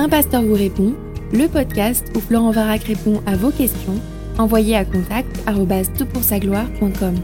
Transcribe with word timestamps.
Un 0.00 0.08
pasteur 0.08 0.42
vous 0.42 0.54
répond, 0.54 0.94
le 1.32 1.48
podcast 1.48 2.06
où 2.14 2.20
Florent 2.20 2.52
Varac 2.52 2.84
répond 2.84 3.20
à 3.26 3.34
vos 3.34 3.50
questions, 3.50 4.00
envoyez 4.38 4.76
à 4.76 4.84
contact 4.84 5.28
gloire.com 5.44 7.16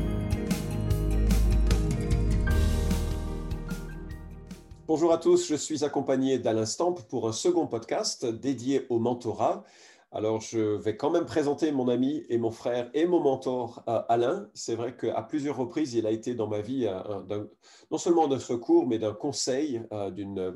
Bonjour 4.88 5.12
à 5.12 5.18
tous, 5.18 5.46
je 5.46 5.54
suis 5.54 5.84
accompagné 5.84 6.40
d'Alain 6.40 6.66
Stamp 6.66 6.96
pour 7.08 7.28
un 7.28 7.32
second 7.32 7.68
podcast 7.68 8.26
dédié 8.26 8.86
au 8.88 8.98
mentorat. 8.98 9.62
Alors, 10.10 10.40
je 10.40 10.58
vais 10.58 10.96
quand 10.96 11.10
même 11.10 11.26
présenter 11.26 11.72
mon 11.72 11.88
ami 11.88 12.24
et 12.28 12.38
mon 12.38 12.52
frère 12.52 12.88
et 12.94 13.04
mon 13.04 13.18
mentor 13.18 13.82
euh, 13.88 14.00
Alain. 14.08 14.48
C'est 14.54 14.76
vrai 14.76 14.96
qu'à 14.96 15.22
plusieurs 15.22 15.56
reprises, 15.56 15.94
il 15.94 16.06
a 16.06 16.12
été 16.12 16.36
dans 16.36 16.46
ma 16.46 16.60
vie 16.60 16.86
euh, 16.86 17.44
non 17.90 17.98
seulement 17.98 18.28
d'un 18.28 18.38
secours, 18.38 18.86
mais 18.86 19.00
d'un 19.00 19.12
conseil, 19.12 19.82
euh, 19.92 20.52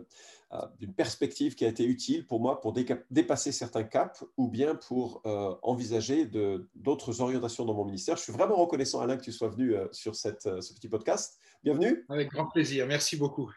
d'une 0.78 0.94
perspective 0.94 1.54
qui 1.54 1.64
a 1.64 1.68
été 1.68 1.84
utile 1.84 2.26
pour 2.26 2.40
moi 2.40 2.61
pour 2.61 2.72
dépasser 3.11 3.52
certains 3.52 3.84
caps 3.84 4.25
ou 4.36 4.48
bien 4.48 4.75
pour 4.75 5.22
envisager 5.62 6.30
d'autres 6.75 7.20
orientations 7.20 7.64
dans 7.64 7.75
mon 7.75 7.84
ministère. 7.84 8.16
Je 8.16 8.22
suis 8.22 8.32
vraiment 8.32 8.56
reconnaissant, 8.56 9.00
Alain, 9.00 9.16
que 9.16 9.25
tu 9.25 9.32
sois 9.32 9.48
venu 9.48 9.75
sur 9.92 10.16
cette, 10.16 10.42
ce 10.42 10.72
petit 10.72 10.89
podcast. 10.89 11.39
Bienvenue. 11.62 12.06
Avec 12.08 12.30
grand 12.30 12.46
plaisir. 12.46 12.86
Merci 12.86 13.16
beaucoup. 13.16 13.50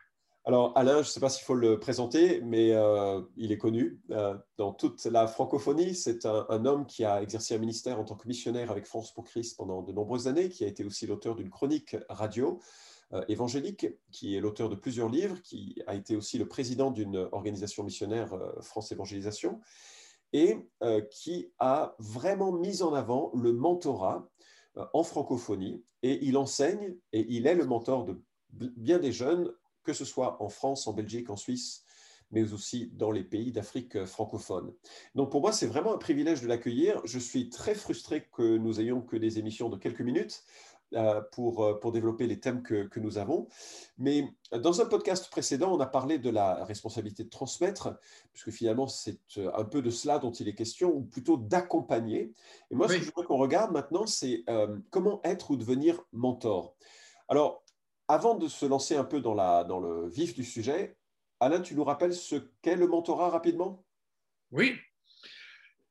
Alors, 0.44 0.76
Alain, 0.76 0.96
je 0.96 1.00
ne 1.00 1.04
sais 1.04 1.20
pas 1.20 1.30
s'il 1.30 1.46
faut 1.46 1.54
le 1.54 1.80
présenter, 1.80 2.42
mais 2.42 2.72
euh, 2.72 3.22
il 3.38 3.52
est 3.52 3.60
connu 3.60 4.02
euh, 4.10 4.36
dans 4.58 4.74
toute 4.74 5.06
la 5.06 5.28
francophonie. 5.28 5.94
C'est 5.94 6.26
un, 6.26 6.66
homme 6.66 6.88
qui 6.88 7.06
a 7.06 7.22
exercé 7.22 7.54
un 7.54 7.60
ministère 7.60 8.00
en 8.00 8.06
tant 8.06 8.16
que 8.16 8.28
missionnaire 8.28 8.72
avec 8.72 8.88
France 8.88 9.14
pour 9.14 9.26
Christ 9.26 9.56
pendant 9.56 9.84
de 9.84 9.92
nombreuses 9.92 10.28
années, 10.28 10.50
qui 10.50 10.64
a 10.64 10.68
été 10.68 10.84
aussi 10.84 11.06
l'auteur 11.06 11.36
d'une 11.36 11.52
chronique 11.52 11.96
radio 12.10 12.60
euh, 12.60 12.64
évangélique, 13.28 13.88
qui 14.12 14.36
est 14.36 14.40
l'auteur 14.40 14.70
de 14.70 14.76
plusieurs 14.76 15.10
livres, 15.10 15.42
qui 15.42 15.82
a 15.88 15.96
été 15.96 16.16
aussi 16.16 16.38
le 16.38 16.48
président 16.48 16.92
d'une 16.92 17.18
organisation 17.32 17.84
missionnaire 17.84 18.38
France 18.62 18.92
Évangélisation, 18.92 19.60
et 20.34 20.58
qui 21.10 21.52
a 21.60 21.96
vraiment 22.00 22.54
mis 22.54 22.84
en 22.84 22.94
avant 22.94 23.32
le 23.34 23.52
mentorat 23.52 24.30
en 24.94 25.04
francophonie. 25.04 25.84
Et 26.04 26.26
il 26.26 26.38
enseigne, 26.38 26.96
et 27.12 27.26
il 27.30 27.48
est 27.48 27.56
le 27.56 27.66
mentor 27.66 28.06
de 28.06 28.22
bien 28.50 29.00
des 29.00 29.12
jeunes 29.12 29.52
que 29.84 29.94
ce 29.94 30.06
soit 30.06 30.42
en 30.42 30.50
France, 30.50 30.88
en 30.88 30.94
Belgique, 30.94 31.30
en 31.30 31.36
Suisse, 31.36 31.84
mais 32.32 32.54
aussi 32.54 32.90
dans 32.94 33.12
les 33.12 33.24
pays 33.24 33.52
d'Afrique 33.52 34.06
francophone. 34.06 34.74
Donc 35.16 35.32
pour 35.32 35.42
moi, 35.42 35.52
c'est 35.52 35.68
vraiment 35.68 35.94
un 35.94 35.98
privilège 35.98 36.42
de 36.42 36.48
l'accueillir. 36.48 37.02
Je 37.04 37.20
suis 37.20 37.50
très 37.50 37.76
frustré 37.76 38.28
que 38.32 38.58
nous 38.58 38.80
ayons 38.80 39.02
que 39.02 39.18
des 39.18 39.40
émissions 39.40 39.70
de 39.70 39.78
quelques 39.78 40.02
minutes 40.02 40.44
euh, 40.44 40.81
pour, 41.32 41.64
euh, 41.64 41.80
pour 41.80 41.92
développer 41.92 42.28
les 42.28 42.40
thèmes 42.40 42.62
que, 42.64 42.84
que, 42.84 43.00
nous 43.00 43.18
avons. 43.18 43.48
Mais 43.98 44.26
dans 44.52 44.82
un 44.82 44.86
podcast 44.86 45.30
précédent, 45.30 45.74
on 45.74 45.80
a 45.80 45.86
parlé 45.86 46.20
de 46.20 46.30
la 46.30 46.64
responsabilité 46.66 47.24
de 47.24 47.30
transmettre, 47.30 47.98
puisque 48.34 48.52
finalement, 48.52 48.88
c'est 48.88 49.20
euh, 49.38 49.52
un 49.56 49.64
peu 49.64 49.82
de 49.82 49.90
cela 49.90 50.20
dont 50.20 50.32
il 50.32 50.48
est 50.48 50.56
question, 50.56 50.94
ou 50.94 51.02
plutôt 51.02 51.38
d'accompagner. 51.38 52.34
Et 52.70 52.76
moi, 52.76 52.88
ce 52.88 52.98
que 52.98 53.04
je 53.04 53.12
veux 53.16 53.24
qu'on 53.24 53.38
regarde 53.38 53.72
maintenant, 53.72 54.06
c'est 54.06 54.44
comment 54.90 55.22
être 55.24 55.52
ou 55.52 55.56
devenir 55.56 56.02
mentor. 56.12 56.76
Alors, 57.28 57.64
avant 58.08 58.36
de 58.36 58.48
se 58.48 58.66
lancer 58.66 58.96
un 58.96 59.06
peu 59.06 59.22
dans, 59.22 59.34
la, 59.34 59.64
dans 59.64 59.80
le 59.80 60.10
vif 60.10 60.34
du 60.34 60.44
sujet, 60.44 60.98
Alain, 61.40 61.62
tu 61.62 61.76
nous 61.76 61.84
rappelles 61.84 62.14
ce 62.14 62.36
qu'est 62.62 62.76
le 62.76 62.88
mentorat 62.88 63.30
rapidement? 63.30 63.84
Oui. 64.52 64.76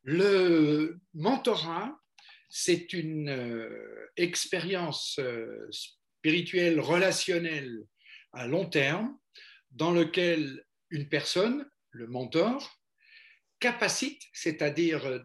Le 0.03 1.01
mentorat, 1.15 2.00
c'est 2.51 2.93
une 2.93 3.29
euh, 3.29 4.11
expérience 4.17 5.19
euh, 5.21 5.69
spirituelle, 5.71 6.81
relationnelle 6.81 7.79
à 8.33 8.49
long 8.49 8.67
terme, 8.67 9.17
dans 9.71 9.93
lequel 9.93 10.65
une 10.91 11.09
personne, 11.09 11.65
le 11.93 12.09
mentor, 12.09 12.77
capacite, 13.61 14.21
c'est-à-dire 14.33 15.07
euh, 15.07 15.21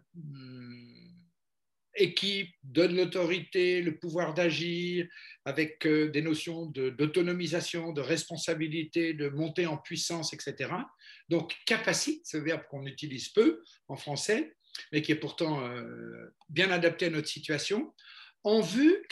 équipe, 1.95 2.53
donne 2.63 2.95
l'autorité, 2.95 3.81
le 3.81 3.97
pouvoir 3.97 4.35
d'agir, 4.35 5.07
avec 5.45 5.87
des 5.87 6.21
notions 6.21 6.65
d'autonomisation, 6.65 7.93
de, 7.93 8.01
responsabilité, 8.01 9.13
de 9.13 9.29
montée 9.29 9.65
en 9.65 9.77
puissance, 9.77 10.33
etc. 10.33 10.71
Donc, 11.29 11.55
capacite, 11.65 12.25
ce 12.27 12.37
verbe 12.37 12.63
qu'on 12.69 12.85
utilise 12.85 13.29
peu 13.29 13.63
en 13.87 13.95
français, 13.95 14.55
mais 14.91 15.01
qui 15.01 15.11
est 15.11 15.15
pourtant 15.19 15.65
euh, 15.65 16.33
bien 16.49 16.71
adapté 16.71 17.05
à 17.05 17.09
notre 17.09 17.27
situation, 17.27 17.93
en 18.43 18.61
vue, 18.61 19.03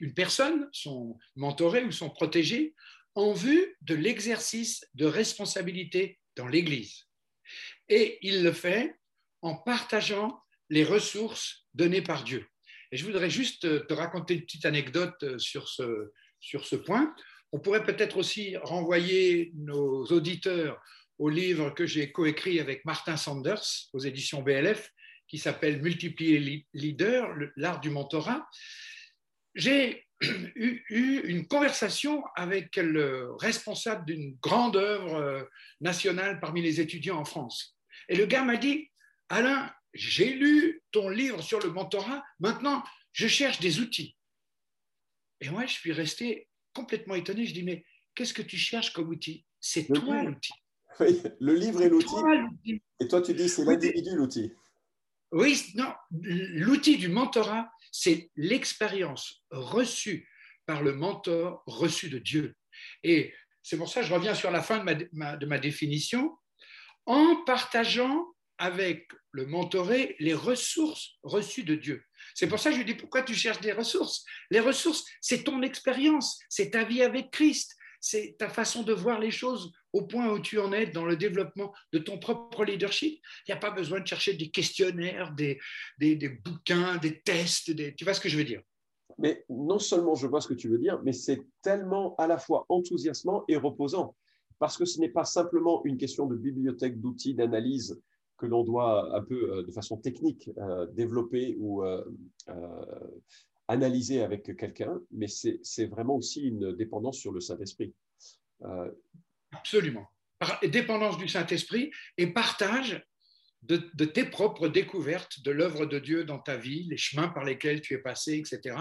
une 0.00 0.14
personne, 0.14 0.68
son 0.72 1.16
mentoré 1.36 1.84
ou 1.84 1.92
son 1.92 2.10
protégé, 2.10 2.74
en 3.14 3.32
vue 3.32 3.76
de 3.82 3.94
l'exercice 3.94 4.84
de 4.94 5.06
responsabilité 5.06 6.18
dans 6.34 6.48
l'Église. 6.48 7.06
Et 7.88 8.18
il 8.22 8.42
le 8.42 8.52
fait 8.52 8.98
en 9.40 9.54
partageant 9.54 10.42
les 10.68 10.84
ressources 10.84 11.66
données 11.74 12.02
par 12.02 12.24
Dieu. 12.24 12.46
Et 12.90 12.96
je 12.96 13.04
voudrais 13.04 13.30
juste 13.30 13.64
euh, 13.64 13.80
te 13.80 13.94
raconter 13.94 14.34
une 14.34 14.42
petite 14.42 14.66
anecdote 14.66 15.22
euh, 15.22 15.38
sur 15.38 15.68
ce, 15.68 16.12
sur 16.40 16.66
ce 16.66 16.76
point. 16.76 17.14
On 17.52 17.60
pourrait 17.60 17.84
peut-être 17.84 18.16
aussi 18.16 18.56
renvoyer 18.56 19.52
nos 19.54 20.04
auditeurs 20.06 20.80
au 21.22 21.28
livre 21.28 21.70
que 21.70 21.86
j'ai 21.86 22.10
coécrit 22.10 22.58
avec 22.58 22.84
Martin 22.84 23.16
Sanders 23.16 23.62
aux 23.92 24.00
éditions 24.00 24.42
BLF, 24.42 24.92
qui 25.28 25.38
s'appelle 25.38 25.80
Multiplier 25.80 26.66
leader, 26.74 27.32
l'art 27.54 27.78
du 27.78 27.90
mentorat. 27.90 28.44
J'ai 29.54 30.04
eu, 30.20 31.20
une 31.22 31.46
conversation 31.46 32.24
avec 32.34 32.74
le 32.74 33.30
responsable 33.38 34.04
d'une 34.04 34.36
grande 34.42 34.76
œuvre 34.76 35.14
euh, 35.14 35.44
nationale 35.80 36.40
parmi 36.40 36.60
les 36.60 36.80
étudiants 36.80 37.18
en 37.18 37.24
France. 37.24 37.78
Et 38.08 38.16
le 38.16 38.26
gars 38.26 38.42
m'a 38.42 38.56
dit, 38.56 38.90
Alain, 39.28 39.72
j'ai 39.94 40.32
lu 40.32 40.82
ton 40.90 41.08
livre 41.08 41.40
sur 41.40 41.60
le 41.60 41.70
mentorat, 41.70 42.24
maintenant 42.40 42.82
je 43.12 43.28
cherche 43.28 43.60
des 43.60 43.78
outils. 43.78 44.16
Et 45.40 45.50
moi, 45.50 45.66
je 45.66 45.72
suis 45.74 45.92
resté 45.92 46.48
complètement 46.72 47.14
étonné. 47.14 47.46
Je 47.46 47.54
dis, 47.54 47.62
mais 47.62 47.84
qu'est-ce 48.16 48.34
que 48.34 48.42
tu 48.42 48.56
cherches 48.56 48.92
comme 48.92 49.08
outil? 49.08 49.46
C'est 49.60 49.86
toi 49.86 50.20
l'outil. 50.24 50.52
Oui, 51.00 51.22
le 51.40 51.54
livre 51.54 51.82
est 51.82 51.88
l'outil. 51.88 52.14
Et 53.00 53.08
toi, 53.08 53.22
tu 53.22 53.34
dis, 53.34 53.48
c'est 53.48 53.64
l'individu 53.64 54.10
l'outil. 54.14 54.52
Oui, 55.32 55.72
non, 55.74 55.92
l'outil 56.10 56.98
du 56.98 57.08
mentorat, 57.08 57.70
c'est 57.90 58.30
l'expérience 58.36 59.42
reçue 59.50 60.28
par 60.66 60.82
le 60.82 60.92
mentor, 60.92 61.62
reçue 61.66 62.10
de 62.10 62.18
Dieu. 62.18 62.54
Et 63.02 63.32
c'est 63.62 63.78
pour 63.78 63.88
ça 63.88 64.02
que 64.02 64.06
je 64.06 64.14
reviens 64.14 64.34
sur 64.34 64.50
la 64.50 64.62
fin 64.62 64.84
de 64.84 65.08
ma, 65.12 65.36
de 65.36 65.46
ma 65.46 65.58
définition. 65.58 66.36
En 67.06 67.42
partageant 67.44 68.26
avec 68.58 69.08
le 69.32 69.46
mentoré 69.46 70.14
les 70.20 70.34
ressources 70.34 71.16
reçues 71.22 71.64
de 71.64 71.74
Dieu. 71.74 72.04
C'est 72.34 72.46
pour 72.46 72.60
ça 72.60 72.70
que 72.70 72.76
je 72.76 72.82
lui 72.82 72.86
dis 72.86 72.94
pourquoi 72.94 73.22
tu 73.22 73.34
cherches 73.34 73.60
des 73.60 73.72
ressources? 73.72 74.24
Les 74.50 74.60
ressources, 74.60 75.04
c'est 75.20 75.42
ton 75.42 75.62
expérience, 75.62 76.38
c'est 76.48 76.70
ta 76.70 76.84
vie 76.84 77.02
avec 77.02 77.30
Christ, 77.30 77.74
c'est 78.02 78.36
ta 78.36 78.48
façon 78.48 78.82
de 78.82 78.92
voir 78.92 79.20
les 79.20 79.30
choses 79.30 79.72
au 79.92 80.02
point 80.02 80.30
où 80.32 80.40
tu 80.40 80.58
en 80.58 80.72
es 80.72 80.86
dans 80.86 81.06
le 81.06 81.16
développement 81.16 81.72
de 81.92 81.98
ton 81.98 82.18
propre 82.18 82.64
leadership. 82.64 83.22
Il 83.46 83.52
n'y 83.52 83.54
a 83.54 83.60
pas 83.60 83.70
besoin 83.70 84.00
de 84.00 84.06
chercher 84.06 84.34
des 84.34 84.50
questionnaires, 84.50 85.32
des, 85.32 85.60
bouquins, 86.44 86.96
des 86.96 87.20
tests, 87.20 87.74
tu 87.96 88.04
vois 88.04 88.12
ce 88.12 88.20
que 88.20 88.28
je 88.28 88.36
veux 88.36 88.44
dire? 88.44 88.60
Mais 89.18 89.44
non 89.48 89.78
seulement 89.78 90.16
je 90.16 90.26
vois 90.26 90.40
ce 90.40 90.48
que 90.48 90.54
tu 90.54 90.68
veux 90.68 90.78
dire, 90.78 91.00
mais 91.04 91.12
c'est 91.12 91.46
tellement 91.62 92.16
à 92.16 92.26
la 92.26 92.38
fois 92.38 92.66
enthousiasmant 92.68 93.44
et 93.46 93.56
reposant, 93.56 94.16
parce 94.58 94.76
que 94.76 94.84
ce 94.84 94.98
n'est 94.98 95.10
pas 95.10 95.24
simplement 95.24 95.84
une 95.84 95.96
question 95.96 96.26
de 96.26 96.34
bibliothèque, 96.34 97.00
d'outils, 97.00 97.34
d'analyse 97.34 98.02
que 98.36 98.46
l'on 98.46 98.64
doit 98.64 99.14
un 99.16 99.22
peu 99.22 99.52
euh, 99.52 99.62
de 99.62 99.70
façon 99.70 99.96
technique 99.96 100.50
euh, 100.58 100.86
développer 100.86 101.56
ou 101.60 101.84
euh, 101.84 102.02
analyser 103.72 104.22
avec 104.22 104.56
quelqu'un, 104.56 105.00
mais 105.10 105.26
c'est 105.28 105.86
vraiment 105.86 106.16
aussi 106.16 106.42
une 106.42 106.76
dépendance 106.76 107.18
sur 107.18 107.32
le 107.32 107.40
Saint-Esprit. 107.40 107.94
Absolument. 109.52 110.08
Dépendance 110.62 111.18
du 111.18 111.28
Saint-Esprit 111.28 111.90
et 112.16 112.28
partage 112.28 113.04
de, 113.62 114.04
tes 114.04 114.24
propres 114.24 114.68
découvertes 114.68 115.42
de 115.42 115.50
l'œuvre 115.50 115.86
de 115.86 115.98
Dieu 115.98 116.24
dans 116.24 116.38
ta 116.38 116.56
vie, 116.56 116.86
les 116.90 116.96
chemins 116.96 117.28
par 117.28 117.44
lesquels 117.44 117.80
tu 117.80 117.94
es 117.94 117.98
passé, 117.98 118.36
etc. 118.38 118.76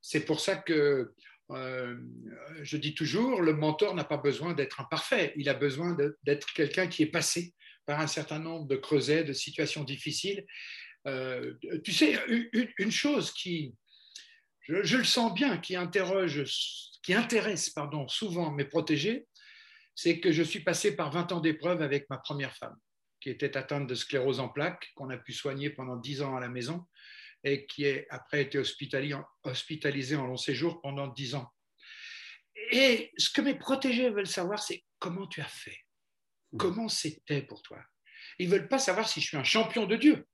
C'est 0.00 0.24
pour 0.24 0.40
ça 0.40 0.56
que 0.56 1.12
je 1.50 2.76
dis 2.76 2.94
toujours, 2.94 3.40
le 3.40 3.52
mentor 3.52 3.94
n'a 3.94 4.04
pas 4.04 4.16
besoin 4.16 4.54
d'être 4.54 4.80
imparfait, 4.80 5.32
il 5.36 5.48
a 5.48 5.54
besoin 5.54 5.96
d'être 6.24 6.52
quelqu'un 6.52 6.86
qui 6.86 7.02
est 7.02 7.10
passé 7.10 7.54
par 7.84 8.00
un 8.00 8.06
certain 8.08 8.40
nombre 8.40 8.66
de 8.66 8.76
creusets, 8.76 9.24
de 9.24 9.32
situations 9.32 9.84
difficiles. 9.84 10.44
Euh, 11.06 11.54
tu 11.84 11.92
sais, 11.92 12.18
une, 12.78 12.90
chose 12.90 13.32
qui, 13.32 13.74
je, 14.68 14.96
le 14.96 15.04
sens 15.04 15.32
bien, 15.34 15.58
qui 15.58 15.76
interroge, 15.76 16.42
qui 17.02 17.14
intéresse 17.14 17.70
pardon, 17.70 18.08
souvent 18.08 18.50
mes 18.50 18.64
protégés, 18.64 19.26
c'est 19.94 20.20
que 20.20 20.32
je 20.32 20.42
suis 20.42 20.60
passé 20.60 20.94
par 20.94 21.10
20 21.10 21.32
ans 21.32 21.40
d'épreuve 21.40 21.82
avec 21.82 22.08
ma 22.10 22.18
première 22.18 22.54
femme, 22.56 22.76
qui 23.20 23.30
était 23.30 23.56
atteinte 23.56 23.86
de 23.86 23.94
sclérose 23.94 24.40
en 24.40 24.48
plaques, 24.48 24.92
qu'on 24.94 25.10
a 25.10 25.16
pu 25.16 25.32
soigner 25.32 25.70
pendant 25.70 25.96
10 25.96 26.22
ans 26.22 26.36
à 26.36 26.40
la 26.40 26.48
maison, 26.48 26.84
et 27.44 27.66
qui 27.66 27.88
a 27.88 28.02
après 28.10 28.42
été 28.42 28.58
hospitalisée 28.58 30.16
en 30.16 30.26
long 30.26 30.36
séjour 30.36 30.80
pendant 30.82 31.06
10 31.06 31.36
ans. 31.36 31.48
Et 32.72 33.12
ce 33.16 33.30
que 33.30 33.40
mes 33.40 33.54
protégés 33.54 34.10
veulent 34.10 34.26
savoir, 34.26 34.58
c'est 34.60 34.84
comment 34.98 35.26
tu 35.26 35.40
as 35.40 35.48
fait? 35.48 35.78
Hmm. 36.52 36.58
Comment 36.58 36.88
c'était 36.88 37.42
pour 37.42 37.62
toi? 37.62 37.78
Ils 38.38 38.48
ne 38.48 38.52
veulent 38.52 38.68
pas 38.68 38.78
savoir 38.78 39.08
si 39.08 39.20
je 39.20 39.28
suis 39.28 39.36
un 39.36 39.44
champion 39.44 39.86
de 39.86 39.96
Dieu. 39.96 40.26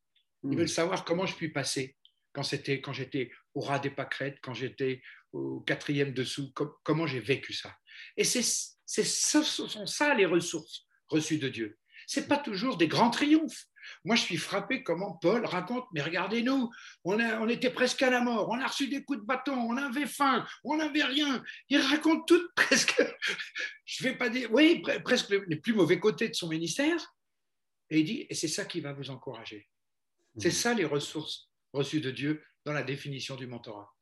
Ils 0.44 0.50
hmm. 0.50 0.56
veulent 0.56 0.69
savoir 0.69 1.05
comment 1.05 1.26
je 1.26 1.35
puis 1.35 1.50
passer 1.50 1.96
quand, 2.32 2.43
quand 2.82 2.93
j'étais 2.93 3.31
au 3.55 3.61
ras 3.61 3.79
des 3.79 3.90
pâquerettes, 3.90 4.38
quand 4.43 4.55
j'étais 4.55 5.02
au 5.32 5.61
quatrième 5.61 6.12
dessous, 6.12 6.52
comment 6.82 7.06
j'ai 7.06 7.20
vécu 7.20 7.52
ça. 7.52 7.75
Et 8.17 8.25
c'est, 8.25 8.43
ce 8.43 9.43
sont 9.43 9.87
ça 9.87 10.14
les 10.14 10.26
ressources 10.26 10.87
reçues 11.08 11.38
de 11.38 11.49
Dieu. 11.49 11.79
Ce 12.06 12.20
n'est 12.20 12.26
pas 12.26 12.37
toujours 12.37 12.76
des 12.76 12.88
grands 12.88 13.11
triomphes. 13.11 13.67
Moi, 14.05 14.17
je 14.17 14.23
suis 14.23 14.37
frappé 14.37 14.82
comment 14.82 15.14
Paul 15.14 15.44
raconte, 15.44 15.87
mais 15.93 16.02
regardez-nous, 16.02 16.70
on, 17.05 17.20
on, 17.20 17.49
était 17.49 17.70
presque 17.70 18.02
à 18.02 18.11
la 18.11 18.20
mort, 18.20 18.49
on 18.49 18.61
a 18.61 18.67
reçu 18.67 18.88
des 18.88 19.02
coups 19.02 19.20
de 19.20 19.25
bâton, 19.25 19.55
on 19.55 19.76
avait 19.76 20.06
faim, 20.06 20.46
on 20.64 20.76
n'avait 20.76 21.02
rien. 21.02 21.43
Il 21.69 21.81
raconte 21.81 22.26
tout 22.28 22.43
presque, 22.56 23.02
je 23.85 24.05
ne 24.05 24.11
vais 24.11 24.17
pas 24.17 24.28
dire, 24.28 24.52
oui, 24.52 24.82
presque 25.05 25.31
les 25.31 25.56
plus 25.56 25.75
mauvais 25.75 25.99
côtés 25.99 26.28
de 26.28 26.35
son 26.35 26.49
ministère. 26.49 27.14
Et 27.90 28.00
il 28.00 28.05
dit, 28.05 28.26
et 28.28 28.35
c'est 28.35 28.49
ça 28.49 28.64
qui 28.64 28.81
va 28.81 28.93
vous 28.93 29.11
encourager. 29.11 29.69
C'est 30.38 30.49
mmh. 30.49 30.52
ça 30.52 30.75
les 30.75 30.85
ressources 30.85 31.51
reçues 31.72 32.00
de 32.00 32.10
Dieu 32.10 32.42
dans 32.64 32.72
la 32.72 32.82
définition 32.82 33.36
du 33.36 33.46
mentorat. 33.46 33.92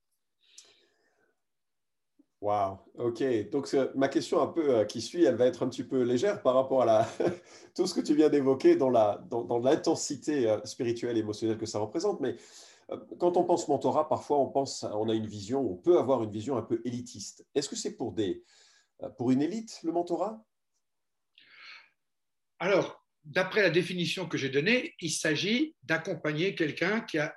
Wow, 2.40 2.78
ok. 2.94 3.50
Donc 3.50 3.70
ma 3.94 4.08
question 4.08 4.40
un 4.40 4.46
peu 4.46 4.76
euh, 4.76 4.84
qui 4.86 5.02
suit, 5.02 5.24
elle 5.24 5.36
va 5.36 5.44
être 5.44 5.62
un 5.62 5.68
petit 5.68 5.84
peu 5.84 6.02
légère 6.02 6.40
par 6.40 6.54
rapport 6.54 6.80
à 6.82 6.86
la, 6.86 7.08
tout 7.76 7.86
ce 7.86 7.92
que 7.92 8.00
tu 8.00 8.14
viens 8.14 8.30
d'évoquer 8.30 8.76
dans 8.76 8.88
l'intensité 8.88 10.44
dans, 10.44 10.52
euh, 10.52 10.64
spirituelle 10.64 11.18
et 11.18 11.20
émotionnelle 11.20 11.58
que 11.58 11.66
ça 11.66 11.78
représente. 11.78 12.18
Mais 12.20 12.36
euh, 12.90 12.96
quand 13.18 13.36
on 13.36 13.44
pense 13.44 13.68
mentorat, 13.68 14.08
parfois 14.08 14.38
on 14.38 14.48
pense, 14.48 14.84
on 14.84 15.10
a 15.10 15.14
une 15.14 15.26
vision, 15.26 15.60
on 15.60 15.76
peut 15.76 15.98
avoir 15.98 16.22
une 16.22 16.30
vision 16.30 16.56
un 16.56 16.62
peu 16.62 16.80
élitiste. 16.86 17.44
Est-ce 17.54 17.68
que 17.68 17.76
c'est 17.76 17.94
pour 17.94 18.12
des, 18.12 18.42
pour 19.18 19.30
une 19.30 19.42
élite 19.42 19.78
le 19.82 19.92
mentorat? 19.92 20.42
Alors, 22.58 23.04
d'après 23.24 23.60
la 23.60 23.70
définition 23.70 24.26
que 24.26 24.38
j'ai 24.38 24.48
donnée, 24.48 24.94
il 25.00 25.10
s'agit 25.10 25.76
d'accompagner 25.82 26.54
quelqu'un 26.54 27.02
qui 27.02 27.18
a 27.18 27.34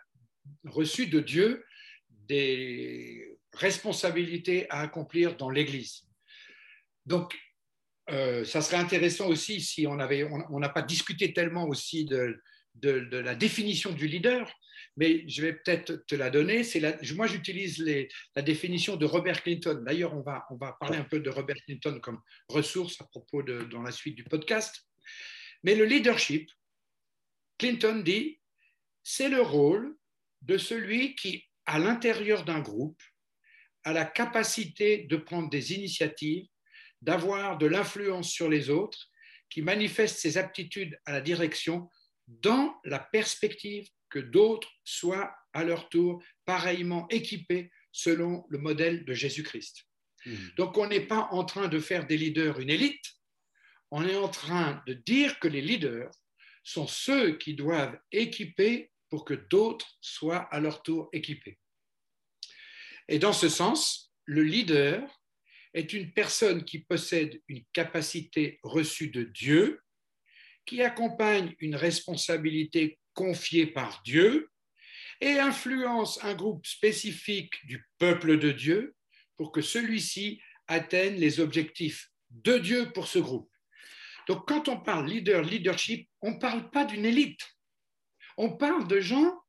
reçu 0.66 1.07
de 1.07 1.19
Dieu 1.19 1.66
des 2.10 3.38
responsabilités 3.54 4.69
à 4.69 4.81
accomplir 4.81 5.36
dans 5.38 5.50
l'Église. 5.50 6.04
Donc, 7.06 7.38
euh, 8.10 8.44
ça 8.44 8.62
serait 8.62 8.78
intéressant 8.78 9.28
aussi 9.28 9.62
si 9.62 9.88
on 9.88 10.00
avait, 10.00 10.24
on 10.24 10.60
n'a 10.60 10.69
pas 10.69 10.81
discuté 10.81 11.34
tellement 11.34 11.68
aussi 11.68 12.06
de, 12.06 12.42
de, 12.75 13.18
la 13.18 13.36
définition 13.36 13.92
du 13.92 14.07
leader, 14.07 14.51
mais 14.98 15.28
je 15.28 15.42
vais 15.42 15.54
peut-être 15.54 16.06
te 16.07 16.16
la 16.16 16.30
donner. 16.30 16.63
La, 16.75 16.98
moi, 17.16 17.28
j'utilise 17.28 17.84
la 18.36 18.42
définition 18.42 18.96
de 18.96 19.06
Robert 19.06 19.42
Clinton. 19.44 19.81
D'ailleurs, 19.86 20.16
on 20.16 20.22
va, 20.22 20.46
on 20.50 20.57
va 20.57 20.75
parler 20.80 20.98
un 20.98 21.04
peu 21.04 21.19
de 21.19 21.30
Robert 21.30 21.56
Clinton 21.66 22.00
comme 22.01 22.19
ressource 22.48 23.00
à 23.01 23.06
propos 23.06 23.44
de, 23.44 23.63
dans 23.63 23.81
la 23.81 23.92
suite 23.92 24.16
du 24.16 24.24
podcast. 24.24 24.86
Mais 25.63 25.75
le 25.75 25.86
leadership, 25.86 26.50
Clinton 27.57 28.01
dit, 28.04 28.39
c'est 29.04 29.30
le 29.30 29.42
rôle 29.42 29.96
de 30.44 30.57
celui 30.57 31.16
qui, 31.16 31.44
à 31.66 31.80
l'intérieur 31.80 32.44
d'un 32.45 32.60
groupe, 32.60 33.01
a 33.84 33.94
la 33.94 34.06
capacité 34.06 35.06
de 35.10 35.18
prendre 35.18 35.50
des 35.50 35.74
initiatives, 35.74 36.48
d'avoir 37.01 37.57
de 37.57 37.66
l'influence 37.66 38.30
sur 38.30 38.50
les 38.50 38.69
autres, 38.69 39.10
qui 39.50 39.62
manifeste 39.62 40.18
ses 40.18 40.38
aptitudes 40.38 40.98
à 41.06 41.12
la 41.12 41.22
direction 41.22 41.90
dans 42.28 42.75
la 42.86 43.00
perspective 43.00 43.88
que 44.10 44.19
d'autres 44.19 44.72
soient 44.84 45.36
à 45.54 45.63
leur 45.63 45.90
tour 45.90 46.24
pareillement 46.46 47.07
équipés 47.10 47.72
selon 47.92 48.46
le 48.50 48.57
modèle 48.57 49.06
de 49.06 49.13
Jésus-Christ. 49.13 49.86
Mmh. 50.25 50.36
Donc 50.57 50.78
on 50.78 50.88
n'est 50.88 51.06
pas 51.06 51.28
en 51.31 51.44
train 51.44 51.68
de 51.68 51.80
faire 51.80 52.07
des 52.07 52.18
leaders 52.18 52.60
une 52.60 52.69
élite, 52.69 53.06
on 53.92 54.07
est 54.07 54.16
en 54.16 54.30
train 54.30 54.81
de 54.88 54.94
dire 54.94 55.39
que 55.39 55.48
les 55.48 55.62
leaders 55.62 56.10
sont 56.63 56.88
ceux 56.88 57.38
qui 57.38 57.54
doivent 57.54 58.00
équiper 58.12 58.93
pour 59.13 59.25
que 59.25 59.36
d'autres 59.36 59.95
soient 60.01 60.48
à 60.51 60.60
leur 60.60 60.81
tour 60.81 61.07
équipés. 61.13 61.60
Et 63.07 63.19
dans 63.19 63.31
ce 63.31 63.48
sens, 63.48 64.12
le 64.25 64.42
leader 64.42 65.07
est 65.75 65.94
une 65.94 66.12
personne 66.13 66.65
qui 66.65 66.80
possède 66.80 67.39
une 67.48 67.63
capacité 67.74 68.60
reçue 68.63 69.12
de 69.12 69.21
Dieu, 69.21 69.83
qui 70.65 70.81
accompagne 70.81 71.54
une 71.60 71.75
responsabilité 71.75 72.98
confiée 73.13 73.68
par 73.68 74.01
Dieu 74.04 74.50
et 75.21 75.38
influence 75.38 76.18
un 76.24 76.33
groupe 76.33 76.65
spécifique 76.65 77.54
du 77.68 77.86
peuple 78.00 78.39
de 78.39 78.51
Dieu 78.51 78.95
pour 79.36 79.51
que 79.51 79.62
celui-ci 79.62 80.42
atteigne 80.65 81.19
les 81.19 81.39
objectifs 81.39 82.10
de 82.31 82.57
Dieu 82.57 82.92
pour 82.92 83.07
ce 83.07 83.19
groupe. 83.19 83.51
Donc 84.27 84.48
quand 84.48 84.69
on 84.69 84.80
parle 84.80 85.07
leader, 85.07 85.44
leadership, 85.44 86.10
on 86.21 86.31
ne 86.31 86.39
parle 86.39 86.71
pas 86.71 86.86
d'une 86.86 87.06
élite. 87.06 87.52
On 88.38 88.56
parle 88.56 88.88
de 88.88 89.00
gens 89.00 89.39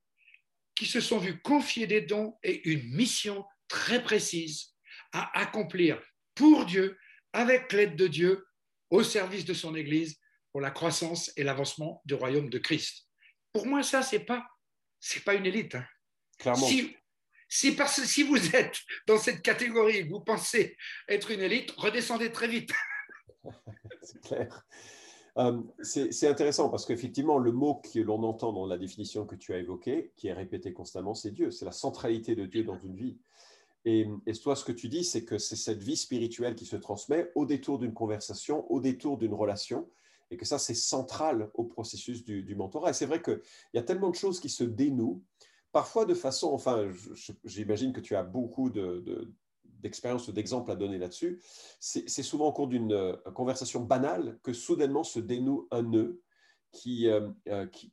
qui 0.75 0.87
se 0.87 1.01
sont 1.01 1.19
vus 1.19 1.41
confier 1.41 1.87
des 1.87 2.01
dons 2.01 2.37
et 2.43 2.69
une 2.69 2.85
mission 2.95 3.45
très 3.69 4.03
précise 4.03 4.75
à 5.13 5.39
accomplir 5.39 6.01
pour 6.35 6.67
Dieu, 6.67 6.99
avec 7.33 7.73
l'aide 7.73 7.97
de 7.97 8.07
Dieu, 8.07 8.45
au 8.91 9.03
service 9.03 9.45
de 9.45 9.55
son 9.55 9.75
Église, 9.75 10.19
pour 10.53 10.61
la 10.61 10.71
croissance 10.71 11.33
et 11.37 11.45
l'avancement 11.45 12.03
du 12.05 12.15
royaume 12.15 12.51
de 12.51 12.59
Christ. 12.59 13.09
Pour 13.53 13.67
moi, 13.67 13.83
ça, 13.83 14.03
ce 14.03 14.17
n'est 14.17 14.25
pas, 14.25 14.47
pas 15.25 15.35
une 15.35 15.47
élite. 15.47 15.75
Hein. 15.77 15.87
Clairement. 16.39 16.67
Si, 16.67 16.97
si, 17.49 17.73
parce, 17.73 18.03
si 18.03 18.23
vous 18.25 18.55
êtes 18.55 18.81
dans 19.07 19.19
cette 19.19 19.43
catégorie, 19.43 20.03
vous 20.03 20.21
pensez 20.21 20.77
être 21.09 21.31
une 21.31 21.41
élite, 21.41 21.71
redescendez 21.73 22.33
très 22.33 22.49
vite. 22.49 22.73
c'est 24.03 24.21
clair. 24.23 24.65
Euh, 25.37 25.61
c'est 25.83 26.29
intéressant 26.29 26.69
parce 26.69 26.87
qu'effectivement, 26.87 27.39
le 27.39 27.51
mot 27.51 27.77
que 27.77 27.99
l'on 27.99 28.23
entend 28.23 28.53
dans 28.53 28.67
la 28.67 28.79
définition 28.79 29.27
que 29.27 29.35
tu 29.35 29.53
as 29.53 29.59
évoquée, 29.59 30.13
qui 30.17 30.29
est 30.29 30.33
répété 30.33 30.73
constamment, 30.73 31.15
c'est 31.15 31.33
Dieu. 31.33 31.51
C'est 31.51 31.65
la 31.65 31.73
centralité 31.73 32.37
de 32.37 32.47
Dieu 32.47 32.63
dans 32.63 32.79
une 32.79 32.95
vie. 32.95 33.19
Et, 33.85 34.09
toi, 34.43 34.57
ce 34.57 34.65
que 34.65 34.73
tu 34.73 34.89
dis, 34.89 35.05
c'est 35.05 35.25
que 35.25 35.37
c'est 35.37 35.57
cette 35.57 35.83
vie 35.83 35.97
spirituelle 35.97 36.55
qui 36.55 36.65
se 36.65 36.77
transmet 36.77 37.31
au 37.35 37.45
détour 37.45 37.79
d'une 37.79 37.93
conversation, 37.93 38.71
au 38.73 38.81
détour 38.81 39.19
d'une 39.19 39.35
relation, 39.35 39.89
et 40.31 40.37
que 40.37 40.47
ça, 40.47 40.59
c'est 40.59 40.75
central 40.75 41.51
au 41.55 41.65
processus 41.65 42.25
du, 42.25 42.55
mentorat. 42.55 42.91
Et 42.91 42.93
c'est 42.95 43.07
vrai 43.07 43.21
qu'il 43.21 43.41
y 43.75 43.79
a 43.79 43.83
tellement 43.83 44.11
de 44.11 44.15
choses 44.15 44.41
qui 44.41 44.49
se 44.49 44.65
dénouent, 44.65 45.23
parfois 45.71 46.07
de 46.07 46.15
façon, 46.15 46.53
enfin, 46.53 46.89
j'imagine 47.45 47.93
que 47.93 48.01
tu 48.01 48.17
as 48.17 48.23
beaucoup 48.23 48.71
d'expériences 49.85 50.27
ou 50.29 50.33
d'exemples 50.33 50.71
à 50.71 50.77
donner 50.77 50.97
là-dessus. 50.97 51.41
C'est 51.79 52.23
souvent 52.23 52.47
au 52.47 52.53
cours 52.53 52.69
d'une 52.69 52.93
euh, 52.93 53.17
conversation 53.35 53.81
banale 53.81 54.39
que 54.43 54.55
soudainement 54.55 55.05
se 55.05 55.21
dénoue 55.21 55.69
un 55.71 55.83
nœud 55.83 56.23
qui, 56.73 57.07
euh, 57.07 57.29
euh, 57.49 57.67
qui, 57.67 57.93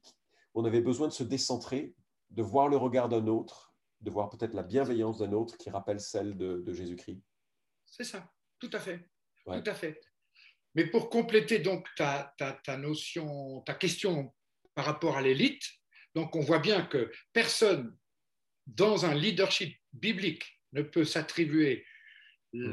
on 0.53 0.63
avait 0.63 0.79
besoin 0.79 1.09
de 1.09 1.13
se 1.13 1.23
décentrer, 1.23 1.93
de 2.29 2.41
voir 2.41 2.69
le 2.69 2.77
regard 2.77 3.09
d'un 3.09 3.27
autre, 3.27 3.75
de 3.99 4.09
voir 4.09 4.29
peut-être 4.29 4.53
la 4.53 4.63
bienveillance 4.63 5.17
d'un 5.19 5.33
autre 5.33 5.57
qui 5.57 5.69
rappelle 5.69 5.99
celle 5.99 6.37
de, 6.37 6.63
Jésus-Christ. 6.71 7.21
C'est 7.85 8.05
ça, 8.05 8.31
tout 8.57 8.69
à 8.71 8.79
fait. 8.79 9.09
Tout 9.45 9.51
à 9.65 9.73
fait. 9.73 9.99
Mais 10.75 10.85
pour 10.85 11.09
compléter 11.09 11.59
donc 11.59 11.85
ta, 11.97 12.33
ta, 12.37 12.77
notion, 12.77 13.59
ta 13.65 13.73
question 13.73 14.33
par 14.75 14.85
rapport 14.85 15.17
à 15.17 15.21
l'élite, 15.21 15.63
donc 16.15 16.37
on 16.37 16.39
voit 16.41 16.59
bien 16.59 16.85
que 16.85 17.11
personne 17.33 17.97
dans 18.65 19.03
un 19.05 19.13
leadership 19.13 19.77
biblique 19.91 20.60
ne 20.73 20.81
peut 20.81 21.05
s'attribuer 21.05 21.85
mm. 22.53 22.71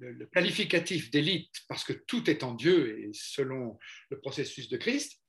le, 0.00 0.26
qualificatif 0.26 1.10
d'élite 1.10 1.54
parce 1.68 1.84
que 1.84 1.92
tout 1.92 2.28
est 2.30 2.42
en 2.42 2.54
Dieu 2.54 3.00
et 3.00 3.10
selon 3.12 3.78
le 4.10 4.20
processus 4.20 4.68
de 4.68 4.76
Christ. 4.76 5.20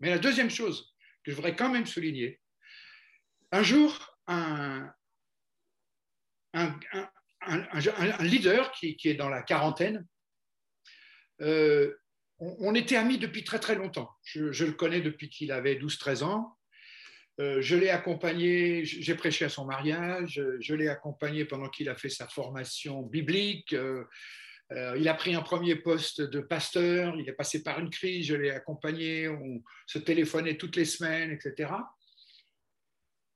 Mais 0.00 0.10
la 0.10 0.18
deuxième 0.18 0.50
chose 0.50 0.94
que 1.24 1.30
je 1.30 1.36
voudrais 1.36 1.56
quand 1.56 1.70
même 1.70 1.86
souligner, 1.86 2.40
un 3.52 3.62
jour, 3.62 4.18
un, 4.26 4.92
un, 6.54 8.24
leader 8.24 8.72
qui, 8.72 8.96
est 9.04 9.14
dans 9.14 9.28
la 9.28 9.42
quarantaine. 9.42 10.06
Euh, 11.40 11.94
on, 12.38 12.74
était 12.74 12.96
amis 12.96 13.18
depuis 13.18 13.44
très 13.44 13.60
très 13.60 13.74
longtemps. 13.74 14.10
Je, 14.24 14.64
le 14.64 14.72
connais 14.72 15.00
depuis 15.00 15.28
qu'il 15.28 15.52
avait 15.52 15.76
12-13 15.76 16.24
ans. 16.24 16.56
Euh, 17.40 17.62
je 17.62 17.76
l'ai 17.76 17.88
accompagné, 17.88 18.84
j'ai 18.84 19.14
prêché 19.14 19.46
à 19.46 19.48
son 19.48 19.64
mariage, 19.64 20.42
je 20.60 20.74
l'ai 20.74 20.88
accompagné 20.88 21.44
pendant 21.44 21.68
qu'il 21.68 21.88
a 21.88 21.96
fait 21.96 22.10
sa 22.10 22.28
formation 22.28 23.02
biblique. 23.02 23.72
Euh, 23.72 24.04
il 24.98 25.08
a 25.08 25.14
pris 25.14 25.34
un 25.34 25.42
premier 25.42 25.76
poste 25.76 26.20
de 26.20 26.40
pasteur, 26.40 27.16
il 27.18 27.28
est 27.28 27.34
passé 27.34 27.62
par 27.62 27.78
une 27.78 27.90
crise, 27.90 28.26
je 28.26 28.34
l'ai 28.34 28.50
accompagné, 28.50 29.28
on 29.28 29.62
se 29.86 29.98
téléphonait 29.98 30.56
toutes 30.56 30.76
les 30.76 30.84
semaines, 30.84 31.30
etc. 31.30 31.72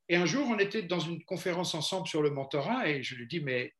Et 0.09 0.17
un 0.17 0.27
jour, 0.27 0.47
on 0.49 0.59
était 0.59 0.83
dans 0.83 1.01
une 1.01 1.25
conférence 1.25 1.75
ensemble 1.75 2.07
sur 2.07 2.23
le 2.23 2.31
mentorat 2.31 2.89
et 2.89 3.03
je 3.03 3.15
lui 3.17 3.27
dis, 3.27 3.41
mais 3.41 3.75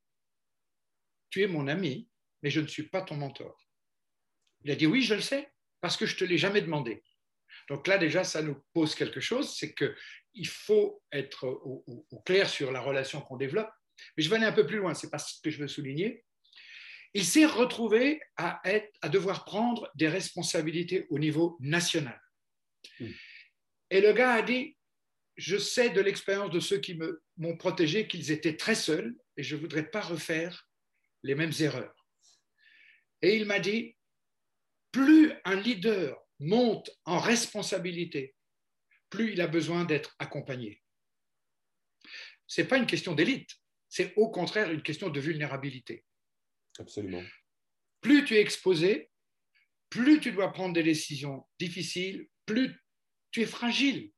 tu 1.31 1.43
es 1.43 1.47
mon 1.47 1.69
ami, 1.69 2.09
mais 2.43 2.51
je 2.51 2.61
ne 2.61 2.67
suis 2.67 2.89
pas 2.89 3.03
ton 3.03 3.17
mentor. 3.17 3.57
Il 4.65 4.71
a 4.71 4.77
dit, 4.77 4.87
oui, 4.87 5.03
je 5.03 5.15
le 5.15 5.21
sais, 5.21 5.49
parce 5.81 5.97
que 5.97 6.07
je 6.07 6.15
ne 6.15 6.19
te 6.19 6.25
l'ai 6.25 6.39
jamais 6.39 6.63
demandé. 6.63 7.03
Donc 7.69 7.87
là, 7.87 7.99
déjà, 7.99 8.25
ça 8.25 8.43
nous 8.43 8.57
pose 8.73 8.95
quelque 8.95 9.21
chose, 9.21 9.57
c'est 9.57 9.75
qu'il 9.75 10.47
faut 10.47 11.03
être 11.13 11.47
au, 11.47 12.23
clair 12.25 12.49
sur 12.49 12.71
la 12.73 12.81
relation 12.81 13.21
qu'on 13.21 13.37
développe. 13.37 13.71
Mais 14.17 14.23
je 14.23 14.31
vais 14.31 14.37
aller 14.37 14.47
un 14.47 14.53
peu 14.53 14.67
plus 14.67 14.79
loin, 14.79 14.95
c'est 14.95 15.11
pas 15.11 15.19
ce 15.19 15.41
que 15.43 15.51
je 15.51 15.59
veux 15.59 15.69
souligner. 15.69 16.25
il 17.15 17.25
s'est 17.25 17.47
retrouvé 17.47 18.21
à, 18.37 18.61
être, 18.65 18.93
à 19.01 19.09
devoir 19.09 19.45
prendre 19.45 19.91
des 19.95 20.09
responsabilités 20.09 21.07
au 21.11 21.19
niveau 21.19 21.57
national. 21.61 22.21
Hmm. 23.01 23.11
Et 23.91 24.01
le 24.01 24.13
gars 24.13 24.35
a 24.35 24.43
dit, 24.43 24.77
je 25.37 25.57
sais 25.57 25.91
de 25.91 26.01
l'expérience 26.01 26.51
de 26.51 26.61
ceux 26.61 26.79
qui 26.79 26.99
m'ont 27.37 27.57
protégé 27.57 28.07
qu'ils 28.07 28.31
étaient 28.31 28.57
très 28.57 28.75
seuls 28.75 29.15
et 29.37 29.43
je 29.43 29.57
ne 29.57 29.61
voudrais 29.61 29.89
pas 29.89 30.01
refaire 30.01 30.69
les 31.23 31.35
mêmes 31.35 31.53
erreurs. 31.61 32.07
Et 33.23 33.37
il 33.37 33.47
m'a 33.47 33.59
dit, 33.59 33.97
plus 34.93 35.33
un 35.45 35.57
leader 35.57 36.26
monte 36.39 36.91
en 37.05 37.19
responsabilité, 37.19 38.35
plus 39.11 39.33
il 39.33 39.41
a 39.41 39.47
besoin 39.47 39.85
d'être 39.85 40.15
accompagné. 40.19 40.83
Ce 42.47 42.61
n'est 42.61 42.69
pas 42.69 42.77
une 42.77 42.87
question 42.87 43.15
d'élite, 43.15 43.51
c'est 43.89 44.15
au 44.17 44.31
contraire 44.31 44.71
une 44.71 44.83
question 44.83 45.09
de 45.09 45.21
vulnérabilité. 45.21 46.05
Absolument. 46.79 47.23
Plus 48.01 48.25
tu 48.25 48.37
es 48.37 48.41
exposé, 48.41 49.11
plus 49.89 50.21
tu 50.21 50.33
dois 50.33 50.53
prendre 50.53 50.75
des 50.75 50.83
décisions 50.83 51.47
difficiles, 51.59 52.29
plus 52.45 52.75
tu 53.31 53.43
es 53.43 53.47
fragile. 53.47 54.13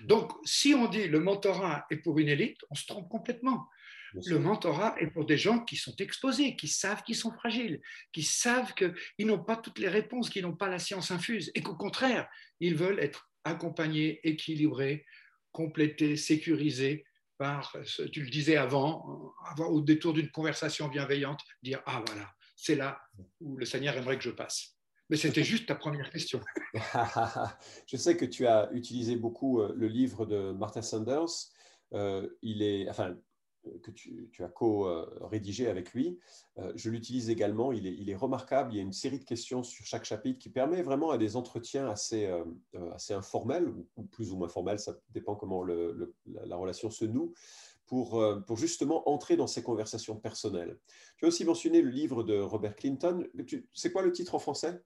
Donc, 0.00 0.32
si 0.44 0.74
on 0.74 0.88
dit 0.88 1.06
le 1.06 1.20
mentorat 1.20 1.86
est 1.90 1.98
pour 1.98 2.18
une 2.18 2.28
élite, 2.28 2.58
on 2.70 2.74
se 2.74 2.86
trompe 2.86 3.08
complètement. 3.08 3.68
Le 4.14 4.38
mentorat 4.38 4.94
est 4.98 5.08
pour 5.08 5.26
des 5.26 5.36
gens 5.36 5.60
qui 5.60 5.76
sont 5.76 5.94
exposés, 5.96 6.56
qui 6.56 6.68
savent 6.68 7.02
qu'ils 7.02 7.16
sont 7.16 7.32
fragiles, 7.32 7.80
qui 8.12 8.22
savent 8.22 8.74
qu'ils 8.74 9.26
n'ont 9.26 9.42
pas 9.42 9.56
toutes 9.56 9.78
les 9.78 9.88
réponses, 9.88 10.30
qu'ils 10.30 10.42
n'ont 10.42 10.56
pas 10.56 10.68
la 10.68 10.78
science 10.78 11.10
infuse, 11.10 11.50
et 11.54 11.62
qu'au 11.62 11.76
contraire, 11.76 12.28
ils 12.60 12.74
veulent 12.74 13.00
être 13.00 13.30
accompagnés, 13.44 14.20
équilibrés, 14.24 15.04
complétés, 15.52 16.16
sécurisés 16.16 17.04
par, 17.38 17.76
tu 18.12 18.22
le 18.22 18.30
disais 18.30 18.56
avant, 18.56 19.32
au 19.58 19.80
détour 19.80 20.12
d'une 20.12 20.30
conversation 20.30 20.88
bienveillante, 20.88 21.40
dire 21.62 21.82
Ah 21.86 22.02
voilà, 22.06 22.32
c'est 22.56 22.74
là 22.74 23.00
où 23.40 23.56
le 23.56 23.64
Seigneur 23.64 23.96
aimerait 23.96 24.18
que 24.18 24.24
je 24.24 24.30
passe. 24.30 24.76
Mais 25.08 25.16
c'était 25.16 25.44
juste 25.52 25.66
ta 25.66 25.74
première 25.74 26.10
question. 26.10 26.40
je 27.86 27.96
sais 27.96 28.16
que 28.16 28.24
tu 28.24 28.46
as 28.46 28.68
utilisé 28.72 29.16
beaucoup 29.16 29.60
euh, 29.60 29.72
le 29.76 29.88
livre 29.88 30.26
de 30.26 30.52
Martin 30.52 30.82
Sanders. 30.82 31.50
Euh, 31.94 32.28
il 32.42 32.62
est, 32.62 32.88
enfin, 32.90 33.16
que 33.82 33.90
tu, 33.90 34.30
as 34.40 34.48
co-rédigé 34.48 35.68
avec 35.68 35.92
lui. 35.92 36.18
Euh, 36.58 36.72
je 36.76 36.90
l'utilise 36.90 37.30
également, 37.30 37.72
il 37.72 38.08
est, 38.08 38.16
remarquable. 38.16 38.72
Il 38.72 38.76
y 38.76 38.80
a 38.80 38.82
une 38.82 38.92
série 38.92 39.18
de 39.18 39.24
questions 39.24 39.62
sur 39.62 39.84
chaque 39.84 40.04
chapitre 40.04 40.38
qui 40.38 40.48
permet 40.48 40.82
vraiment 40.82 41.10
à 41.10 41.18
des 41.18 41.36
entretiens 41.36 41.88
assez, 41.88 42.26
euh, 42.26 42.44
euh, 42.74 42.92
informels, 43.10 43.68
ou 43.96 44.02
plus 44.04 44.32
ou 44.32 44.36
moins 44.36 44.48
formels, 44.48 44.78
ça 44.78 44.96
dépend 45.10 45.34
comment 45.34 45.64
la, 45.64 46.56
relation 46.56 46.90
se 46.90 47.04
noue, 47.04 47.32
pour 47.86 48.56
justement 48.56 49.08
entrer 49.08 49.36
dans 49.36 49.46
ces 49.46 49.62
conversations 49.62 50.16
personnelles. 50.16 50.78
Tu 51.16 51.24
as 51.24 51.28
aussi 51.28 51.44
mentionné 51.44 51.80
le 51.80 51.90
livre 51.90 52.22
de 52.22 52.38
Robert 52.38 52.76
Clinton. 52.76 53.26
C'est 53.72 53.92
quoi 53.92 54.02
le 54.02 54.12
titre 54.12 54.34
en 54.34 54.38
français? 54.38 54.82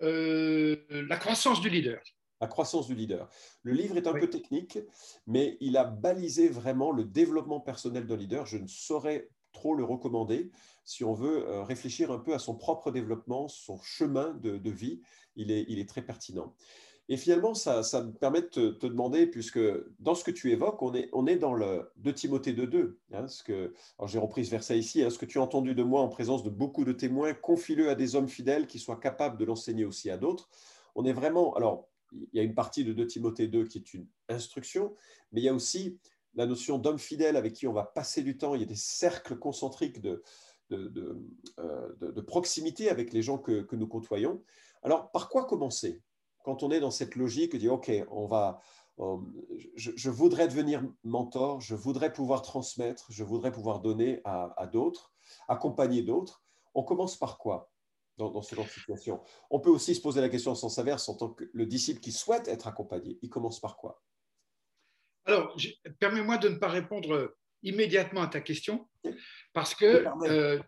La 0.00 1.16
croissance 1.16 1.60
du 1.60 1.70
leader. 1.70 2.02
La 2.40 2.46
croissance 2.46 2.86
du 2.86 2.94
leader. 2.94 3.30
Le 3.62 3.72
livre 3.72 3.96
est 3.96 4.06
un 4.06 4.12
peu 4.12 4.28
technique, 4.28 4.78
mais 5.26 5.56
il 5.60 5.76
a 5.76 5.84
balisé 5.84 6.48
vraiment 6.48 6.90
le 6.90 7.04
développement 7.04 7.60
personnel 7.60 8.06
d'un 8.06 8.16
leader. 8.16 8.44
Je 8.44 8.58
ne 8.58 8.66
saurais 8.66 9.30
trop 9.52 9.74
le 9.74 9.84
recommander 9.84 10.50
si 10.84 11.02
on 11.02 11.14
veut 11.14 11.48
euh, 11.48 11.62
réfléchir 11.62 12.12
un 12.12 12.18
peu 12.18 12.34
à 12.34 12.38
son 12.38 12.54
propre 12.54 12.90
développement, 12.90 13.48
son 13.48 13.78
chemin 13.78 14.34
de, 14.34 14.70
vie. 14.70 15.00
Il 15.34 15.50
est, 15.50 15.64
il 15.68 15.78
est, 15.78 15.88
très 15.88 16.02
pertinent. 16.02 16.54
Et 17.08 17.16
finalement, 17.16 17.54
ça, 17.54 17.82
ça 17.82 18.02
me 18.02 18.12
permet 18.12 18.42
de 18.42 18.48
te, 18.48 18.86
demander, 18.86 19.26
puisque 19.26 19.60
dans 20.00 20.14
ce 20.14 20.24
que 20.24 20.30
tu 20.30 20.50
évoques, 20.50 20.82
on 20.82 20.92
est, 20.94 21.08
on 21.12 21.26
est 21.26 21.36
dans 21.36 21.54
le 21.54 21.90
de 21.96 22.10
Timothée 22.10 22.52
2.2. 22.52 22.96
Hein, 23.12 23.28
ce 23.28 23.42
que, 23.44 23.74
j'ai 24.06 24.18
repris 24.18 24.44
ce 24.44 24.50
verset 24.50 24.78
ici, 24.78 25.02
hein, 25.02 25.10
ce 25.10 25.18
que 25.18 25.26
tu 25.26 25.38
as 25.38 25.42
entendu 25.42 25.74
de 25.74 25.82
moi 25.84 26.00
en 26.00 26.08
présence 26.08 26.42
de 26.42 26.50
beaucoup 26.50 26.84
de 26.84 26.92
témoins, 26.92 27.32
confie-le 27.32 27.88
à 27.88 27.94
des 27.94 28.16
hommes 28.16 28.28
fidèles 28.28 28.66
qui 28.66 28.78
soient 28.78 28.98
capables 28.98 29.38
de 29.38 29.44
l'enseigner 29.44 29.84
aussi 29.84 30.10
à 30.10 30.16
d'autres. 30.16 30.48
On 30.96 31.04
est 31.04 31.12
vraiment, 31.12 31.54
alors 31.54 31.88
il 32.32 32.36
y 32.36 32.40
a 32.40 32.42
une 32.42 32.54
partie 32.54 32.84
de 32.84 32.92
2 32.92 33.06
Timothée 33.06 33.48
2 33.48 33.64
qui 33.64 33.78
est 33.78 33.94
une 33.94 34.06
instruction, 34.28 34.94
mais 35.32 35.40
il 35.40 35.44
y 35.44 35.48
a 35.48 35.54
aussi 35.54 35.98
la 36.34 36.46
notion 36.46 36.78
d'homme 36.78 36.98
fidèle 36.98 37.36
avec 37.36 37.54
qui 37.54 37.66
on 37.66 37.72
va 37.72 37.84
passer 37.84 38.22
du 38.22 38.36
temps. 38.36 38.54
Il 38.54 38.60
y 38.60 38.64
a 38.64 38.68
des 38.68 38.74
cercles 38.76 39.38
concentriques 39.38 40.00
de, 40.00 40.22
euh, 40.72 42.22
proximité 42.26 42.90
avec 42.90 43.12
les 43.12 43.22
gens 43.22 43.38
que, 43.38 43.66
nous 43.74 43.86
côtoyons. 43.86 44.42
Alors, 44.82 45.10
par 45.10 45.28
quoi 45.28 45.46
commencer 45.46 46.02
quand 46.44 46.62
on 46.62 46.70
est 46.70 46.80
dans 46.80 46.92
cette 46.92 47.16
logique 47.16 47.52
de 47.52 47.58
dire, 47.58 47.72
OK, 47.72 47.90
on 48.10 48.26
va, 48.26 48.60
euh, 49.00 49.16
je, 49.74 50.10
voudrais 50.10 50.46
devenir 50.46 50.82
mentor, 51.02 51.60
je 51.60 51.74
voudrais 51.74 52.12
pouvoir 52.12 52.42
transmettre, 52.42 53.06
je 53.10 53.24
voudrais 53.24 53.50
pouvoir 53.50 53.80
donner 53.80 54.20
à 54.24 54.68
d'autres, 54.72 55.12
accompagner 55.48 56.02
d'autres. 56.02 56.42
On 56.74 56.84
commence 56.84 57.16
par 57.16 57.38
quoi? 57.38 57.70
Dans, 58.16 58.42
ce 58.42 58.54
genre 58.54 58.64
de 58.64 58.70
situation. 58.70 59.22
On 59.50 59.60
peut 59.60 59.70
aussi 59.70 59.94
se 59.94 60.00
poser 60.00 60.20
la 60.20 60.28
question 60.28 60.52
en 60.52 60.54
sens 60.54 60.78
inverse 60.78 61.08
en 61.08 61.16
tant 61.16 61.30
que 61.30 61.44
le 61.52 61.66
disciple 61.66 62.00
qui 62.00 62.12
souhaite 62.12 62.48
être 62.48 62.66
accompagné. 62.66 63.18
Il 63.22 63.28
commence 63.28 63.60
par 63.60 63.76
quoi? 63.76 64.02
Alors, 65.24 65.56
permets-moi 65.98 66.38
de 66.38 66.48
ne 66.48 66.56
pas 66.56 66.68
répondre 66.68 67.36
immédiatement 67.62 68.22
à 68.22 68.28
ta 68.28 68.40
question 68.40 68.88
parce 69.52 69.74
que, 69.74 70.06
euh, 70.24 70.60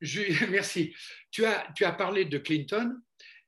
merci, 0.50 0.94
tu 1.30 1.44
as, 1.44 1.66
tu 1.74 1.84
as 1.84 1.92
parlé 1.92 2.24
de 2.24 2.38
Clinton 2.38 3.00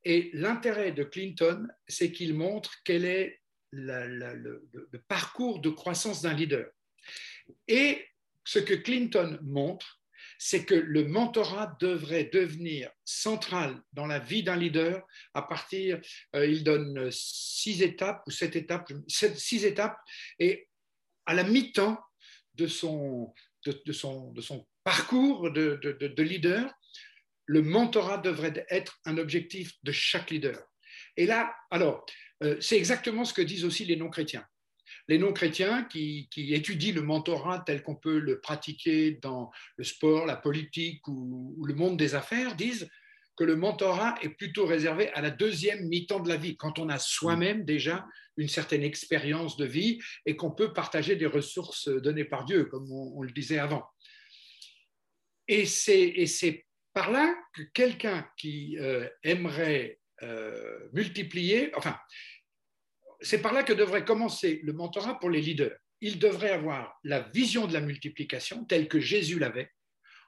et 0.04 0.30
l'intérêt 0.32 0.92
de 0.92 1.04
Clinton, 1.04 1.68
c'est 1.86 2.12
qu'il 2.12 2.34
montre 2.34 2.76
quel 2.84 3.04
est 3.04 3.42
le, 3.70 4.06
le 4.72 4.98
parcours 5.08 5.60
de 5.60 5.68
croissance 5.68 6.22
d'un 6.22 6.32
leader. 6.32 6.70
Et 7.66 8.06
ce 8.44 8.58
que 8.58 8.74
Clinton 8.74 9.38
montre, 9.42 9.97
c'est 10.38 10.64
que 10.64 10.74
le 10.74 11.04
mentorat 11.04 11.76
devrait 11.80 12.30
devenir 12.32 12.90
central 13.04 13.82
dans 13.92 14.06
la 14.06 14.20
vie 14.20 14.44
d'un 14.44 14.56
leader 14.56 15.04
à 15.34 15.42
partir, 15.42 16.00
euh, 16.36 16.46
il 16.46 16.62
donne 16.62 17.10
six 17.10 17.82
étapes 17.82 18.22
ou 18.26 18.30
sept 18.30 18.54
étapes, 18.56 18.90
six 19.08 19.64
étapes, 19.64 19.98
et 20.38 20.68
à 21.26 21.34
la 21.34 21.42
mi-temps 21.42 21.98
de 22.54 22.66
son 22.66 23.34
parcours 24.84 25.50
de, 25.50 25.78
de, 25.82 26.22
leader, 26.22 26.72
le 27.46 27.62
mentorat 27.62 28.18
devrait 28.18 28.64
être 28.70 29.00
un 29.04 29.18
objectif 29.18 29.72
de 29.82 29.92
chaque 29.92 30.30
leader. 30.30 30.62
Et 31.16 31.26
là, 31.26 31.54
alors, 31.70 32.06
euh, 32.42 32.56
c'est 32.60 32.76
exactement 32.76 33.24
ce 33.24 33.34
que 33.34 33.42
disent 33.42 33.64
aussi 33.64 33.84
les 33.84 33.96
non-chrétiens 33.96 34.46
les 35.08 35.18
non-chrétiens 35.18 35.84
qui, 35.84 36.28
étudient 36.36 36.92
le 36.92 37.02
mentorat 37.02 37.60
tel 37.66 37.82
qu'on 37.82 37.96
peut 37.96 38.18
le 38.18 38.40
pratiquer 38.40 39.12
dans 39.22 39.50
le 39.76 39.84
sport, 39.84 40.26
la 40.26 40.36
politique 40.36 41.06
ou, 41.08 41.64
le 41.66 41.74
monde 41.74 41.96
des 41.96 42.14
affaires 42.14 42.54
disent 42.54 42.88
que 43.36 43.44
le 43.44 43.56
mentorat 43.56 44.16
est 44.22 44.30
plutôt 44.30 44.66
réservé 44.66 45.08
à 45.10 45.22
la 45.22 45.30
deuxième 45.30 45.86
mi-temps 45.88 46.20
de 46.20 46.28
la 46.28 46.36
vie, 46.36 46.56
quand 46.56 46.78
on 46.78 46.88
a 46.88 46.98
soi-même 46.98 47.64
déjà 47.64 48.06
une 48.36 48.48
certaine 48.48 48.82
expérience 48.82 49.56
de 49.56 49.64
vie 49.64 49.98
et 50.26 50.36
qu'on 50.36 50.50
peut 50.50 50.72
partager 50.72 51.16
des 51.16 51.26
ressources 51.26 51.88
données 51.88 52.24
par 52.24 52.44
Dieu, 52.44 52.64
comme 52.64 52.90
on, 52.90 53.22
le 53.22 53.30
disait 53.30 53.58
avant. 53.58 53.84
Et 55.46 55.64
c'est 55.66 56.66
par 56.92 57.10
là 57.10 57.34
que 57.54 57.62
quelqu'un 57.72 58.28
qui 58.36 58.76
euh, 58.78 59.08
aimerait 59.22 59.98
euh, 60.22 60.88
multiplier, 60.92 61.72
enfin, 61.76 61.96
c'est 63.20 63.42
par 63.42 63.52
là 63.52 63.62
que 63.62 63.72
devrait 63.72 64.04
commencer 64.04 64.60
le 64.62 64.72
mentorat 64.72 65.18
pour 65.18 65.30
les 65.30 65.40
leaders. 65.40 65.76
Ils 66.00 66.18
devraient 66.18 66.52
avoir 66.52 66.98
la 67.02 67.20
vision 67.20 67.66
de 67.66 67.72
la 67.72 67.80
multiplication 67.80 68.64
telle 68.64 68.88
que 68.88 69.00
Jésus 69.00 69.38
l'avait, 69.38 69.70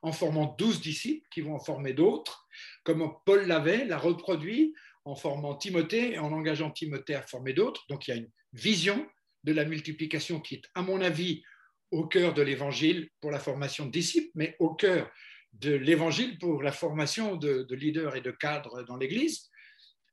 en 0.03 0.13
formant 0.13 0.55
douze 0.59 0.81
disciples 0.81 1.27
qui 1.31 1.41
vont 1.43 1.55
en 1.55 1.61
former 1.61 1.93
d'autres, 1.93 2.49
comme 2.85 3.13
Paul 3.25 3.47
l'avait, 3.47 3.85
l'a 3.85 3.99
reproduit 3.99 4.75
en 5.05 5.15
formant 5.15 5.55
Timothée 5.55 6.15
et 6.15 6.19
en 6.19 6.33
engageant 6.33 6.71
Timothée 6.71 7.15
à 7.15 7.23
former 7.23 7.53
d'autres. 7.53 7.85
Donc 7.89 8.09
il 8.09 8.11
y 8.11 8.15
a 8.15 8.17
une 8.17 8.31
vision 8.53 9.07
de 9.45 9.53
la 9.53 9.65
multiplication 9.65 10.41
qui 10.41 10.57
est, 10.57 10.63
à 10.75 10.83
mon 10.83 11.01
avis, 11.01 11.43
au 11.91 12.07
cœur 12.07 12.35
de 12.35 12.43
l'évangile 12.43 13.09
pour 13.21 13.31
la 13.31 13.39
formation 13.39 13.87
de 13.87 13.91
disciples, 13.91 14.31
mais 14.35 14.57
au 14.59 14.75
cœur 14.75 15.11
de 15.53 15.73
l'évangile 15.73 16.39
pour 16.39 16.63
la 16.63 16.73
formation 16.73 17.37
de, 17.37 17.63
de 17.63 17.75
leaders 17.75 18.17
et 18.17 18.21
de 18.21 18.31
cadres 18.31 18.83
dans 18.83 18.97
l'Église. 18.97 19.50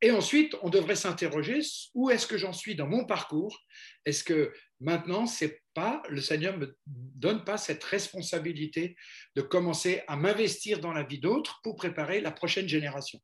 Et 0.01 0.11
ensuite, 0.11 0.55
on 0.61 0.69
devrait 0.69 0.95
s'interroger 0.95 1.61
où 1.95 2.09
est-ce 2.11 2.27
que 2.27 2.37
j'en 2.37 2.53
suis 2.53 2.75
dans 2.75 2.87
mon 2.87 3.05
parcours? 3.05 3.59
Est-ce 4.05 4.23
que 4.23 4.53
maintenant, 4.79 5.25
c'est 5.25 5.63
pas 5.73 6.03
le 6.09 6.21
Seigneur 6.21 6.57
me 6.57 6.77
donne 6.85 7.43
pas 7.43 7.57
cette 7.57 7.83
responsabilité 7.83 8.95
de 9.35 9.41
commencer 9.41 10.03
à 10.07 10.15
m'investir 10.15 10.79
dans 10.79 10.93
la 10.93 11.03
vie 11.03 11.19
d'autres 11.19 11.59
pour 11.63 11.75
préparer 11.75 12.21
la 12.21 12.31
prochaine 12.31 12.67
génération? 12.67 13.19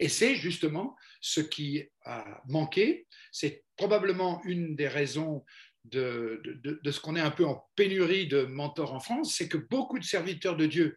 Et 0.00 0.08
c'est 0.08 0.34
justement 0.34 0.96
ce 1.20 1.40
qui 1.40 1.84
a 2.04 2.42
manqué. 2.48 3.06
C'est 3.30 3.64
probablement 3.76 4.42
une 4.44 4.74
des 4.74 4.88
raisons 4.88 5.44
de, 5.84 6.42
de 6.62 6.90
ce 6.90 7.00
qu'on 7.00 7.14
est 7.14 7.20
un 7.20 7.30
peu 7.30 7.46
en 7.46 7.64
pénurie 7.76 8.26
de 8.26 8.42
mentors 8.42 8.92
en 8.92 9.00
France, 9.00 9.34
c'est 9.36 9.48
que 9.48 9.56
beaucoup 9.56 9.98
de 9.98 10.04
serviteurs 10.04 10.56
de 10.56 10.66
Dieu 10.66 10.96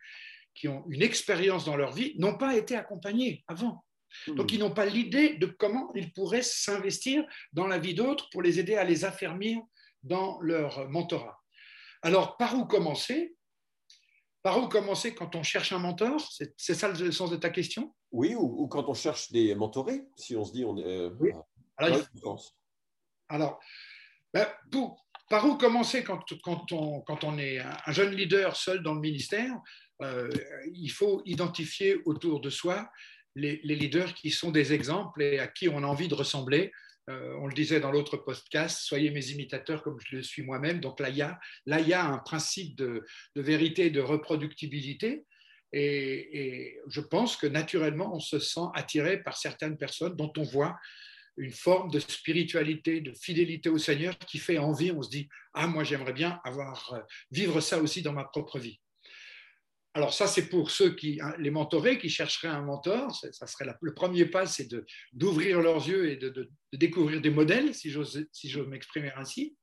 qui 0.53 0.67
ont 0.67 0.83
une 0.89 1.01
expérience 1.01 1.63
dans 1.63 1.77
leur 1.77 1.93
vie 1.93 2.13
n'ont 2.17 2.37
pas 2.37 2.57
été 2.57 2.75
accompagnés 2.75 3.43
avant. 3.47 3.85
Donc, 4.27 4.51
hmm. 4.51 4.55
ils 4.55 4.59
n'ont 4.59 4.73
pas 4.73 4.85
l'idée 4.85 5.35
de 5.35 5.45
comment 5.45 5.91
ils 5.95 6.11
pourraient 6.11 6.41
s'investir 6.41 7.23
dans 7.53 7.67
la 7.67 7.77
vie 7.77 7.93
d'autres 7.93 8.29
pour 8.29 8.41
les 8.41 8.59
aider 8.59 8.75
à 8.75 8.83
les 8.83 9.05
affermir 9.05 9.61
dans 10.03 10.39
leur 10.41 10.89
mentorat. 10.89 11.41
Alors, 12.01 12.37
par 12.37 12.55
où 12.55 12.65
commencer? 12.65 13.35
Par 14.43 14.57
où 14.57 14.67
commencer 14.67 15.13
quand 15.13 15.35
on 15.35 15.43
cherche 15.43 15.71
un 15.71 15.79
mentor? 15.79 16.19
C'est 16.57 16.73
ça 16.73 16.87
le 16.87 17.11
sens 17.11 17.29
de 17.29 17.35
ta 17.35 17.49
question? 17.49 17.93
Oui, 18.11 18.35
ou, 18.35 18.67
quand 18.67 18.89
on 18.89 18.93
cherche 18.93 19.31
des 19.31 19.55
mentorés, 19.55 20.01
si 20.17 20.35
on 20.35 20.43
se 20.43 20.51
dit 20.51 20.65
on 20.65 20.77
est. 20.77 20.85
Euh, 20.85 21.09
oui. 21.19 21.31
Alors, 23.29 23.59
ben, 24.33 24.47
par 25.29 25.45
où 25.45 25.55
commencer 25.55 26.03
quand, 26.03 26.19
quand, 26.43 26.71
on, 26.73 27.01
quand, 27.01 27.23
on, 27.23 27.37
est 27.37 27.59
un 27.59 27.91
jeune 27.91 28.13
leader 28.13 28.55
seul 28.55 28.83
dans 28.83 28.93
le 28.93 28.99
ministère? 28.99 29.53
Euh, 30.01 30.29
Il 30.73 30.89
faut 30.89 31.21
identifier 31.25 31.97
autour 32.05 32.41
de 32.41 32.49
soi 32.49 32.89
les, 33.35 33.57
leaders 33.63 34.13
qui 34.13 34.31
sont 34.31 34.51
des 34.51 34.73
exemples 34.73 35.21
et 35.21 35.39
à 35.39 35.47
qui 35.47 35.69
on 35.69 35.83
a 35.83 35.87
envie 35.87 36.07
de 36.07 36.15
ressembler. 36.15 36.71
Euh, 37.09 37.35
on 37.39 37.47
le 37.47 37.53
disait 37.53 37.79
dans 37.79 37.91
l'autre 37.91 38.17
podcast, 38.17 38.81
soyez 38.81 39.09
mes 39.11 39.29
imitateurs 39.29 39.81
comme 39.83 39.97
je 40.05 40.17
le 40.17 40.23
suis 40.23 40.43
moi-même. 40.43 40.79
Donc 40.79 40.99
là, 40.99 41.09
il 41.09 41.17
y 41.17 41.21
a, 41.21 41.39
a 41.67 42.05
un 42.05 42.17
principe 42.19 42.75
de, 42.75 43.05
vérité 43.35 43.87
et 43.87 43.89
de 43.89 44.01
reproductibilité. 44.01 45.25
Et, 45.73 46.77
je 46.87 47.01
pense 47.01 47.37
que 47.37 47.47
naturellement, 47.47 48.15
on 48.15 48.19
se 48.19 48.39
sent 48.39 48.67
attiré 48.73 49.23
par 49.23 49.37
certaines 49.37 49.77
personnes 49.77 50.15
dont 50.15 50.31
on 50.37 50.43
voit 50.43 50.77
une 51.37 51.53
forme 51.53 51.89
de 51.89 51.99
spiritualité, 51.99 52.99
de 52.99 53.13
fidélité 53.13 53.69
au 53.69 53.77
Seigneur 53.77 54.17
qui 54.19 54.37
fait 54.37 54.57
envie. 54.57 54.91
On 54.91 55.01
se 55.01 55.09
dit, 55.09 55.29
ah, 55.53 55.65
moi, 55.65 55.83
j'aimerais 55.83 56.13
bien 56.13 56.39
avoir, 56.43 56.93
euh, 56.93 56.99
vivre 57.31 57.61
ça 57.61 57.81
aussi 57.81 58.01
dans 58.01 58.13
ma 58.13 58.25
propre 58.25 58.59
vie. 58.59 58.79
Alors 59.93 60.13
ça, 60.13 60.25
c'est 60.27 60.47
pour 60.47 60.71
ceux 60.71 60.95
qui, 60.95 61.19
hein, 61.21 61.33
les 61.37 61.51
mentorés, 61.51 61.99
qui 61.99 62.09
chercheraient 62.09 62.47
un 62.47 62.61
mentor. 62.61 63.13
Ça 63.13 63.45
serait 63.47 63.65
le 63.81 63.93
premier 63.93 64.25
pas, 64.25 64.45
c'est 64.45 64.69
d'ouvrir 65.11 65.61
leurs 65.61 65.85
yeux 65.87 66.09
et 66.09 66.15
de, 66.15 66.49
découvrir 66.71 67.19
des 67.21 67.29
modèles, 67.29 67.75
si 67.75 67.89
j'ose 67.89 68.25
si 68.31 68.55
m'exprimer 68.61 69.11
ainsi. 69.15 69.57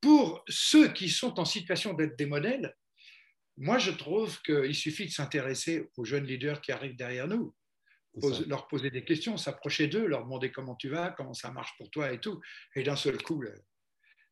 Pour 0.00 0.44
ceux 0.48 0.92
qui 0.92 1.08
sont 1.08 1.40
en 1.40 1.44
situation 1.44 1.94
d'être 1.94 2.16
des 2.16 2.26
modèles, 2.26 2.76
moi, 3.56 3.78
je 3.78 3.90
trouve 3.90 4.40
qu'il 4.42 4.74
suffit 4.74 5.06
de 5.06 5.10
s'intéresser 5.10 5.90
aux 5.96 6.04
jeunes 6.04 6.24
leaders 6.24 6.60
qui 6.60 6.72
arrivent 6.72 6.96
derrière 6.96 7.28
nous, 7.28 7.54
leur 8.46 8.68
poser 8.68 8.90
des 8.90 9.04
questions, 9.04 9.36
s'approcher 9.36 9.88
d'eux, 9.88 10.06
leur 10.06 10.22
demander 10.22 10.50
comment 10.52 10.76
tu 10.76 10.88
vas, 10.88 11.10
comment 11.10 11.34
ça 11.34 11.50
marche 11.50 11.76
pour 11.76 11.90
toi 11.90 12.12
et 12.12 12.20
tout. 12.20 12.40
Et 12.76 12.82
d'un 12.82 12.96
seul 12.96 13.20
coup, 13.20 13.42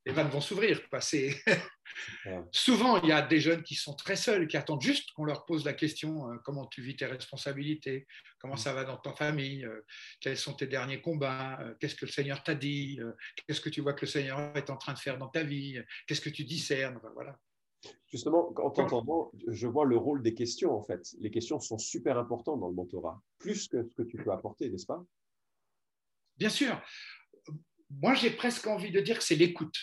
les 0.08 0.14
vannes 0.14 0.30
vont 0.30 0.40
s'ouvrir. 0.40 0.80
Souvent, 2.50 3.00
il 3.02 3.10
y 3.10 3.12
a 3.12 3.20
des 3.20 3.40
jeunes 3.40 3.62
qui 3.62 3.74
sont 3.74 3.94
très 3.94 4.16
seuls, 4.16 4.48
qui 4.48 4.56
attendent 4.56 4.80
juste 4.80 5.12
qu'on 5.12 5.24
leur 5.24 5.44
pose 5.44 5.66
la 5.66 5.74
question 5.74 6.30
euh, 6.30 6.36
comment 6.44 6.66
tu 6.66 6.80
vis 6.80 6.96
tes 6.96 7.04
responsabilités, 7.04 8.06
comment 8.40 8.54
mm. 8.54 8.58
ça 8.58 8.72
va 8.72 8.84
dans 8.84 8.96
ta 8.96 9.12
famille, 9.12 9.66
euh, 9.66 9.84
quels 10.20 10.38
sont 10.38 10.54
tes 10.54 10.66
derniers 10.66 11.02
combats, 11.02 11.60
euh, 11.60 11.74
qu'est-ce 11.78 11.94
que 11.94 12.06
le 12.06 12.10
Seigneur 12.10 12.42
t'a 12.42 12.54
dit, 12.54 12.98
qu'est-ce 13.46 13.60
que 13.60 13.68
tu 13.68 13.82
vois 13.82 13.92
que 13.92 14.06
le 14.06 14.10
Seigneur 14.10 14.56
est 14.56 14.70
en 14.70 14.78
train 14.78 14.94
de 14.94 14.98
faire 14.98 15.18
dans 15.18 15.28
ta 15.28 15.42
vie, 15.42 15.78
qu'est-ce 16.06 16.22
que 16.22 16.30
tu 16.30 16.44
discernes. 16.44 16.98
voilà. 17.12 17.38
Justement, 18.06 18.52
en 18.56 18.70
t'entendant, 18.70 19.30
je 19.46 19.66
vois 19.66 19.84
le 19.84 19.98
rôle 19.98 20.22
des 20.22 20.34
questions, 20.34 20.74
en 20.74 20.82
fait. 20.82 21.14
Les 21.20 21.30
questions 21.30 21.60
sont 21.60 21.78
super 21.78 22.18
importantes 22.18 22.60
dans 22.60 22.68
le 22.68 22.74
mentorat, 22.74 23.22
plus 23.38 23.68
que 23.68 23.86
ce 23.86 23.94
que 23.94 24.02
tu 24.02 24.16
peux 24.16 24.32
apporter, 24.32 24.70
n'est-ce 24.70 24.86
pas? 24.86 25.04
Bien 26.38 26.48
sûr. 26.48 26.80
Moi, 27.90 28.14
j'ai 28.14 28.30
presque 28.30 28.66
envie 28.66 28.90
de 28.90 29.00
dire 29.00 29.18
que 29.18 29.24
c'est 29.24 29.36
l'écoute 29.36 29.76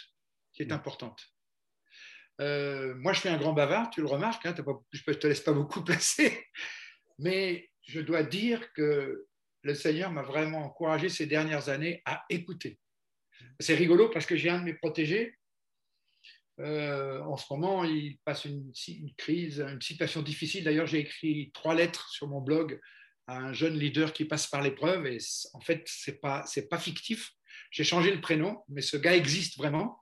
qui 0.56 0.64
est 0.64 0.72
mm. 0.72 0.74
importante. 0.74 1.22
Euh, 2.42 2.96
moi, 2.96 3.14
je 3.14 3.22
suis 3.22 3.30
un 3.30 3.38
grand 3.38 3.54
bavard, 3.54 3.90
tu 3.90 4.02
le 4.02 4.08
remarques, 4.08 4.46
hein, 4.46 4.56
je 4.92 5.02
ne 5.08 5.14
te 5.14 5.28
laisse 5.28 5.42
pas 5.42 5.54
beaucoup 5.54 5.82
placer, 5.86 6.46
mais 7.20 7.70
je 7.84 8.02
dois 8.02 8.24
dire 8.24 8.74
que 8.74 9.28
le 9.62 9.74
Seigneur 9.74 10.12
m'a 10.12 10.22
vraiment 10.22 10.66
encouragé 10.66 11.10
ces 11.10 11.26
dernières 11.26 11.70
années 11.70 12.02
à 12.06 12.24
écouter. 12.30 12.80
C'est 13.60 13.76
rigolo 13.76 14.10
parce 14.10 14.26
que 14.26 14.36
j'ai 14.36 14.50
un 14.50 14.60
de 14.60 14.66
mes 14.66 14.74
protégés. 14.74 15.38
Euh, 16.60 17.22
en 17.22 17.36
ce 17.36 17.46
moment, 17.52 17.84
il 17.84 18.18
passe 18.24 18.46
une, 18.46 18.72
crise, 19.18 19.60
une 19.62 19.82
situation 19.82 20.22
difficile. 20.22 20.64
D'ailleurs, 20.64 20.88
j'ai 20.88 21.00
écrit 21.00 21.52
trois 21.54 21.74
lettres 21.74 22.10
sur 22.10 22.28
mon 22.28 22.42
blog 22.42 22.80
à 23.28 23.38
un 23.38 23.54
jeune 23.54 23.78
leader 23.78 24.14
qui 24.14 24.26
passe 24.26 24.48
par 24.48 24.62
l'épreuve. 24.62 25.08
Et 25.08 25.18
en 25.54 25.62
fait, 25.62 25.84
ce 25.88 26.12
n'est 26.12 26.18
pas, 26.18 26.46
pas 26.70 26.80
fictif. 26.80 27.32
J'ai 27.72 27.84
changé 27.84 28.14
le 28.14 28.22
prénom, 28.22 28.64
mais 28.70 28.82
ce 28.82 28.98
gars 28.98 29.16
existe 29.16 29.58
vraiment 29.58 30.00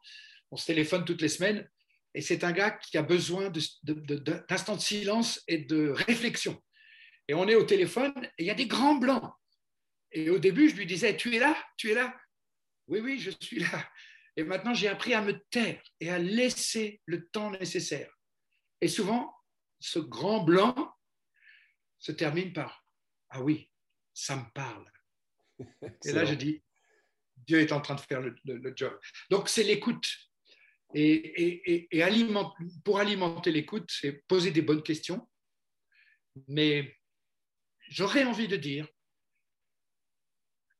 on 0.53 0.55
se 0.55 0.67
téléphone 0.67 1.03
toutes 1.03 1.23
les 1.23 1.29
semaines, 1.29 1.67
et 2.13 2.21
c'est 2.21 2.43
un 2.43 2.51
gars 2.51 2.69
qui 2.69 2.95
a 2.99 3.01
besoin 3.01 3.49
d'instants 3.49 4.75
de, 4.75 4.81
silence 4.81 5.41
et 5.47 5.57
de 5.57 5.89
réflexion. 5.89 6.61
Et 7.27 7.33
on 7.33 7.47
est 7.47 7.55
au 7.55 7.63
téléphone, 7.63 8.13
et 8.37 8.43
il 8.43 8.45
y 8.45 8.51
a 8.51 8.53
des 8.53 8.67
grands 8.67 8.93
blancs. 8.93 9.33
Et 10.11 10.29
au 10.29 10.37
début, 10.37 10.69
je 10.69 10.75
lui 10.75 10.85
disais, 10.85 11.17
tu 11.17 11.35
es 11.35 11.39
là? 11.39 11.57
Tu 11.75 11.89
es 11.89 11.95
là 11.95 12.15
Oui, 12.85 12.99
oui, 12.99 13.19
je 13.19 13.31
suis 13.41 13.61
là. 13.61 13.89
Et 14.35 14.43
maintenant, 14.43 14.75
j'ai 14.75 14.89
appris 14.89 15.15
à 15.15 15.23
me 15.23 15.39
taire 15.49 15.81
et 15.99 16.11
à 16.11 16.19
laisser 16.19 17.01
le 17.07 17.27
temps 17.29 17.49
nécessaire. 17.49 18.13
Et 18.79 18.87
souvent, 18.87 19.35
ce 19.79 19.97
grand 19.97 20.43
blanc 20.43 20.93
se 21.97 22.11
termine 22.11 22.53
par 22.53 22.85
Ah 23.31 23.41
oui, 23.41 23.71
ça 24.13 24.35
me 24.35 24.45
parle. 24.53 24.85
Et 26.05 26.11
là, 26.11 26.25
je 26.25 26.35
dis 26.35 26.63
Dieu 27.37 27.59
est 27.59 27.71
en 27.71 27.81
train 27.81 27.95
de 27.95 28.01
faire 28.01 28.21
le 28.21 28.73
job. 28.75 28.99
Donc, 29.31 29.49
c'est 29.49 29.63
l'écoute. 29.63 30.07
Et, 30.95 31.89
pour 32.83 32.99
alimenter 32.99 33.51
l'écoute, 33.51 33.89
c'est 33.89 34.23
poser 34.27 34.51
des 34.51 34.61
bonnes 34.61 34.83
questions. 34.83 35.27
Mais 36.47 36.97
j'aurais 37.89 38.23
envie 38.23 38.47
de 38.47 38.57
dire 38.57 38.87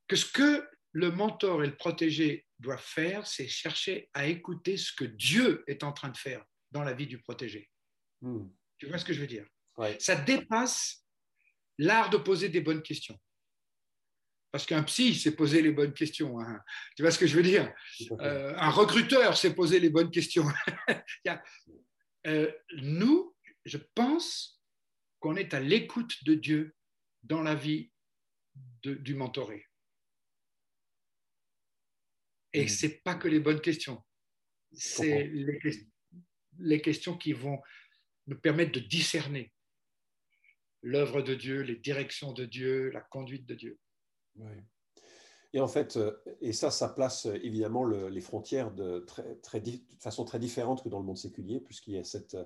que 0.07 0.15
ce 0.15 0.25
que 0.25 0.67
le 0.91 1.11
mentor 1.11 1.63
et 1.63 1.67
le 1.67 1.75
protégé 1.75 2.45
doivent 2.59 2.83
faire, 2.83 3.25
c'est 3.25 3.47
chercher 3.47 4.09
à 4.13 4.27
écouter 4.27 4.77
ce 4.77 4.93
que 4.93 5.05
Dieu 5.05 5.63
est 5.67 5.83
en 5.83 5.91
train 5.91 6.09
de 6.09 6.17
faire 6.17 6.45
dans 6.71 6.83
la 6.83 6.93
vie 6.93 7.07
du 7.07 7.19
protégé. 7.19 7.69
Hmm. 8.21 8.47
Tu 8.77 8.87
vois 8.87 8.97
ce 8.97 9.05
que 9.05 9.13
je 9.13 9.21
veux 9.21 9.27
dire? 9.27 9.45
Ça 9.99 10.15
dépasse 10.15 11.03
l'art 11.77 12.09
de 12.09 12.17
poser 12.17 12.49
des 12.49 12.61
bonnes 12.61 12.83
questions. 12.83 13.19
Parce 14.53 14.67
qu'un 14.67 14.83
psy 14.83 15.15
s'est 15.15 15.35
posé 15.35 15.63
les 15.63 15.71
bonnes 15.71 15.95
questions. 15.95 16.39
Hein. 16.39 16.61
Tu 16.95 17.01
vois 17.01 17.09
ce 17.09 17.17
que 17.17 17.25
je 17.25 17.35
veux 17.35 17.41
dire? 17.41 17.73
Euh, 18.21 18.53
Un 18.55 18.69
recruteur 18.69 19.35
s'est 19.35 19.55
posé 19.55 19.79
les 19.79 19.89
bonnes 19.89 20.11
questions. 20.11 20.45
Euh, 22.25 22.49
nous, 22.77 23.35
je 23.65 23.77
pense 23.95 24.63
qu'on 25.19 25.35
est 25.35 25.53
à 25.53 25.59
l'écoute 25.59 26.23
de 26.23 26.35
Dieu 26.35 26.73
dans 27.21 27.41
la 27.41 27.53
vie 27.53 27.91
du 28.81 29.13
mentoré. 29.13 29.67
Et 32.53 32.63
mm. 32.63 32.69
ce 32.69 32.85
n'est 32.85 32.93
pas 33.03 33.15
que 33.15 33.27
les 33.27 33.41
bonnes 33.41 33.59
questions. 33.59 34.01
C'est 34.71 35.27
les, 35.27 35.59
les 36.59 36.81
questions 36.81 37.17
qui 37.17 37.33
vont 37.33 37.61
nous 38.27 38.39
permettre 38.39 38.71
de 38.71 38.79
discerner 38.79 39.51
l'œuvre 40.81 41.21
de 41.21 41.35
Dieu, 41.35 41.59
les 41.59 41.75
directions 41.75 42.31
de 42.31 42.45
Dieu, 42.45 42.89
la 42.91 43.01
conduite 43.01 43.45
de 43.45 43.55
Dieu. 43.55 43.79
Et 45.53 45.61
en 45.61 45.67
fait, 45.67 45.97
euh, 45.97 46.11
et 46.41 46.51
ça, 46.51 46.71
ça 46.71 46.89
place 46.89 47.27
euh, 47.27 47.35
évidemment 47.43 47.85
les 47.85 48.21
frontières 48.21 48.71
de, 48.71 49.05
façon 49.99 50.25
très 50.25 50.39
différente 50.39 50.83
que 50.83 50.89
dans 50.89 50.99
le 50.99 51.05
monde 51.05 51.17
séculier, 51.17 51.59
puisqu'il 51.59 51.93
y 51.93 51.97
a 51.97 52.17
euh, 52.33 52.45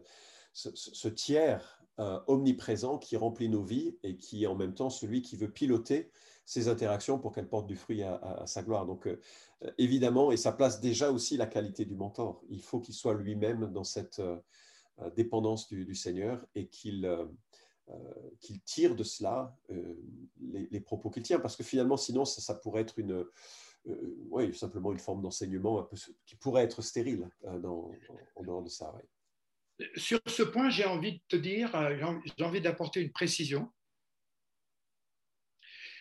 ce, 0.53 1.07
tiers 1.07 1.81
omniprésent 2.27 2.99
qui 2.99 3.17
remplit 3.17 3.49
nos 3.49 3.63
vies 3.63 3.97
et 4.03 4.17
qui 4.17 4.43
est 4.43 4.47
en 4.47 4.55
même 4.55 4.75
temps 4.75 4.91
celui 4.91 5.23
qui 5.23 5.35
veut 5.35 5.49
piloter 5.49 6.11
ces 6.45 6.67
interactions 6.67 7.17
pour 7.17 7.31
qu'elles 7.31 7.49
portent 7.49 7.65
du 7.65 7.75
fruit 7.75 8.03
à, 8.03 8.43
sa 8.45 8.61
gloire. 8.61 8.85
Donc, 8.85 9.09
évidemment, 9.79 10.31
et 10.31 10.37
ça 10.37 10.51
place 10.51 10.79
déjà 10.79 11.11
aussi 11.11 11.37
la 11.37 11.47
qualité 11.47 11.85
du 11.85 11.95
mentor. 11.95 12.43
Il 12.49 12.61
faut 12.61 12.79
qu'il 12.79 12.93
soit 12.93 13.15
lui-même 13.15 13.71
dans 13.73 13.83
cette 13.83 14.21
dépendance 15.15 15.67
du, 15.69 15.95
Seigneur 15.95 16.45
et 16.53 16.67
qu'il 16.67 17.09
qu'il 18.39 18.61
tire 18.61 18.95
de 18.95 19.03
cela 19.03 19.55
euh, 19.69 19.95
les, 20.39 20.79
propos 20.79 21.09
qu'il 21.09 21.23
tient, 21.23 21.39
parce 21.39 21.55
que 21.55 21.63
finalement, 21.63 21.97
sinon, 21.97 22.25
ça, 22.25 22.55
pourrait 22.55 22.81
être 22.81 22.99
une, 22.99 23.25
euh, 23.87 24.53
simplement 24.53 24.91
une 24.91 24.99
forme 24.99 25.21
d'enseignement 25.21 25.89
qui 26.25 26.35
pourrait 26.35 26.63
être 26.63 26.81
stérile 26.81 27.29
dans, 27.43 27.91
en 28.35 28.43
dehors 28.43 28.63
de 28.63 28.69
ça. 28.69 28.93
Sur 29.95 30.19
ce 30.27 30.43
point, 30.43 30.69
j'ai 30.69 30.85
envie 30.85 31.13
de 31.13 31.21
te 31.27 31.35
dire, 31.35 31.71
j'ai 32.37 32.43
envie 32.43 32.61
d'apporter 32.61 33.01
une 33.01 33.11
précision. 33.11 33.71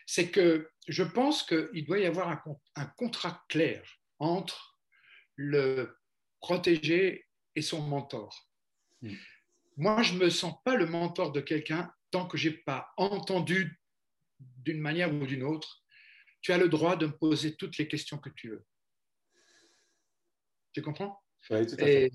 C'est 0.07 0.31
que 0.31 0.70
je 0.87 1.03
pense 1.03 1.42
qu'il 1.42 1.85
doit 1.85 1.99
y 1.99 2.07
avoir 2.07 2.29
un, 2.77 2.87
contrat 2.96 3.44
clair 3.49 3.85
entre 4.18 4.79
le 5.35 5.96
protégé 6.40 7.27
et 7.55 7.62
son 7.62 7.81
mentor. 7.83 8.49
Hmm 9.03 9.14
moi, 9.77 10.03
je 10.03 10.15
ne 10.15 10.19
me 10.19 10.31
sens 10.31 10.55
pas 10.65 10.75
le 10.75 10.87
mentor 10.87 11.33
de 11.33 11.41
quelqu'un 11.41 11.93
tant 12.11 12.27
que 12.27 12.39
je 12.39 12.49
n'ai 12.49 12.57
pas 12.57 12.93
entendu 12.97 13.79
d'une 14.39 14.81
manière 14.81 15.12
ou 15.12 15.27
d'une 15.27 15.43
autre. 15.43 15.85
Tu 16.41 16.53
as 16.53 16.59
le 16.59 16.69
droit 16.69 16.97
de 16.97 17.07
me 17.07 17.17
poser 17.17 17.57
toutes 17.57 17.77
les 17.77 17.89
questions 17.89 18.19
que 18.19 18.31
tu 18.31 18.51
veux. 18.51 18.65
Tu 20.73 20.83
comprends? 20.83 21.23
Oui, 21.51 21.67
tout 21.67 21.75
à 21.75 21.85
fait. 21.85 22.11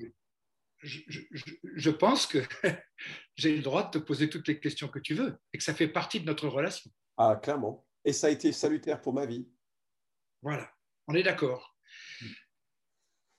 je, 0.82 1.89
pense 1.89 2.28
que 2.28 2.39
j'ai 3.36 3.56
le 3.56 3.62
droit 3.62 3.84
de 3.84 4.00
te 4.00 4.04
poser 4.04 4.30
toutes 4.30 4.47
les 4.47 4.60
questions 4.60 4.88
que 4.88 5.00
tu 5.00 5.13
veux 5.13 5.38
et 5.54 5.58
que 5.58 5.63
ça 5.63 5.76
fait 5.76 5.88
partie 5.88 6.19
de 6.19 6.26
notre 6.26 6.47
relation. 6.47 6.91
Ah, 7.17 7.39
clairement. 7.41 7.88
Et 8.04 8.13
ça 8.13 8.28
a 8.28 8.30
été 8.32 8.52
salutaire 8.52 9.02
pour 9.02 9.13
ma 9.13 9.26
vie. 9.26 9.47
Voilà, 10.41 10.71
on 11.08 11.13
est 11.13 11.24
d'accord. 11.24 11.78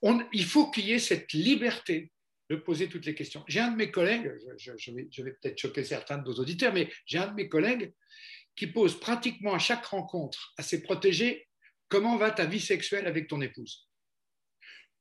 il 0.03 0.45
faut 0.45 0.71
qu'il 0.71 0.87
y 0.87 0.93
ait 0.93 1.01
cette 1.01 1.33
liberté 1.33 2.13
de 2.53 2.57
poser 2.57 2.89
toutes 2.89 3.07
les 3.07 3.15
questions. 3.15 3.43
J'ai 3.49 3.61
un 3.61 3.71
de 3.71 3.77
mes 3.77 3.91
collègues, 3.91 4.31
je, 4.59 5.23
vais, 5.23 5.33
peut-être 5.33 5.59
choquer 5.59 5.85
certains 5.85 6.19
de 6.19 6.25
nos 6.29 6.35
auditeurs, 6.35 6.75
mais 6.75 6.93
j'ai 7.07 7.17
un 7.17 7.29
de 7.29 7.35
mes 7.35 7.49
collègues 7.49 7.95
qui 8.55 8.67
pose 8.67 9.01
pratiquement 9.01 9.55
à 9.55 9.59
chaque 9.59 9.87
rencontre 9.87 10.53
à 10.59 10.63
ses 10.63 10.83
protégés 10.83 11.49
comment 11.89 12.19
va 12.19 12.31
ta 12.31 12.45
vie 12.45 12.61
sexuelle 12.61 13.07
avec 13.07 13.27
ton 13.29 13.41
épouse? 13.41 13.89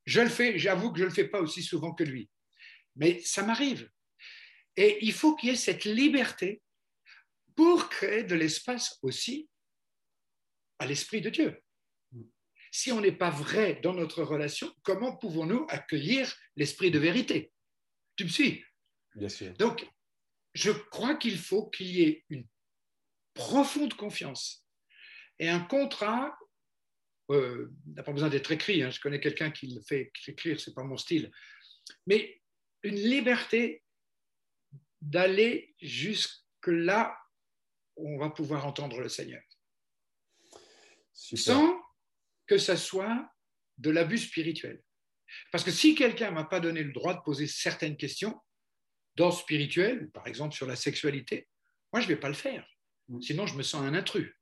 Je 0.06 0.22
le 0.22 0.30
fais, 0.30 0.58
j'avoue 0.58 0.92
que 0.92 0.98
je 0.98 1.04
ne 1.04 1.10
le 1.10 1.14
fais 1.14 1.28
pas 1.28 1.40
aussi 1.40 1.62
souvent 1.62 1.92
que 1.92 2.04
lui, 2.04 2.30
mais 2.96 3.20
ça 3.20 3.42
m'arrive. 3.42 3.86
Et 4.76 5.04
il 5.04 5.12
faut 5.12 5.36
qu'il 5.36 5.50
y 5.50 5.52
ait 5.52 5.56
cette 5.56 5.84
liberté 5.84 6.62
pour 7.54 7.90
créer 7.90 8.24
de 8.24 8.34
l'espace 8.34 8.98
aussi 9.02 9.50
à 10.78 10.86
l'Esprit 10.86 11.20
de 11.20 11.28
Dieu. 11.28 11.61
Si 12.74 12.90
on 12.90 13.02
n'est 13.02 13.12
pas 13.12 13.28
vrai 13.28 13.80
dans 13.82 13.92
notre 13.92 14.22
relation, 14.22 14.74
comment 14.82 15.14
pouvons-nous 15.14 15.66
accueillir 15.68 16.34
l'Esprit 16.56 16.90
de 16.90 16.98
vérité? 16.98 17.52
Tu 18.16 18.24
me 18.24 18.30
suis? 18.30 18.64
Bien 19.14 19.28
sûr. 19.28 19.52
Donc, 19.58 19.86
je 20.54 20.70
crois 20.70 21.16
qu'il 21.16 21.38
faut 21.38 21.68
qu'il 21.68 21.88
y 21.88 22.02
ait 22.02 22.24
une 22.30 22.48
profonde 23.34 23.92
confiance 23.92 24.66
et 25.38 25.50
un 25.50 25.60
contrat. 25.60 26.34
Euh, 27.30 27.70
n'a 27.94 28.02
pas 28.02 28.12
besoin 28.12 28.30
d'être 28.30 28.50
écrit. 28.52 28.82
Hein, 28.82 28.90
je 28.90 29.00
connais 29.00 29.20
quelqu'un 29.20 29.50
qui 29.50 29.66
le 29.66 29.82
fait 29.82 30.10
écrire, 30.26 30.58
c'est 30.58 30.74
pas 30.74 30.82
mon 30.82 30.96
style. 30.96 31.30
Mais 32.06 32.40
une 32.82 32.96
liberté 32.96 33.84
d'aller 35.02 35.74
jusque 35.78 36.66
là 36.66 37.18
où 37.96 38.14
on 38.14 38.18
va 38.18 38.30
pouvoir 38.30 38.66
entendre 38.66 38.98
le 39.00 39.10
Seigneur. 39.10 39.42
Sans 41.12 41.81
que 42.52 42.58
ça 42.58 42.76
soit 42.76 43.30
de 43.78 43.88
l'abus 43.88 44.18
spirituel. 44.18 44.82
Parce 45.50 45.64
que 45.64 45.70
si 45.70 45.94
quelqu'un 45.94 46.28
ne 46.28 46.34
m'a 46.34 46.44
pas 46.44 46.60
donné 46.60 46.82
le 46.82 46.92
droit 46.92 47.14
de 47.14 47.20
poser 47.20 47.46
certaines 47.46 47.96
questions, 47.96 48.38
dans 49.16 49.30
spirituel, 49.30 50.10
par 50.10 50.26
exemple 50.26 50.54
sur 50.54 50.66
la 50.66 50.76
sexualité, 50.76 51.48
moi, 51.92 52.00
je 52.00 52.08
ne 52.08 52.12
vais 52.12 52.20
pas 52.20 52.28
le 52.28 52.34
faire. 52.34 52.66
Mm. 53.08 53.22
Sinon, 53.22 53.46
je 53.46 53.56
me 53.56 53.62
sens 53.62 53.82
un 53.82 53.94
intrus. 53.94 54.34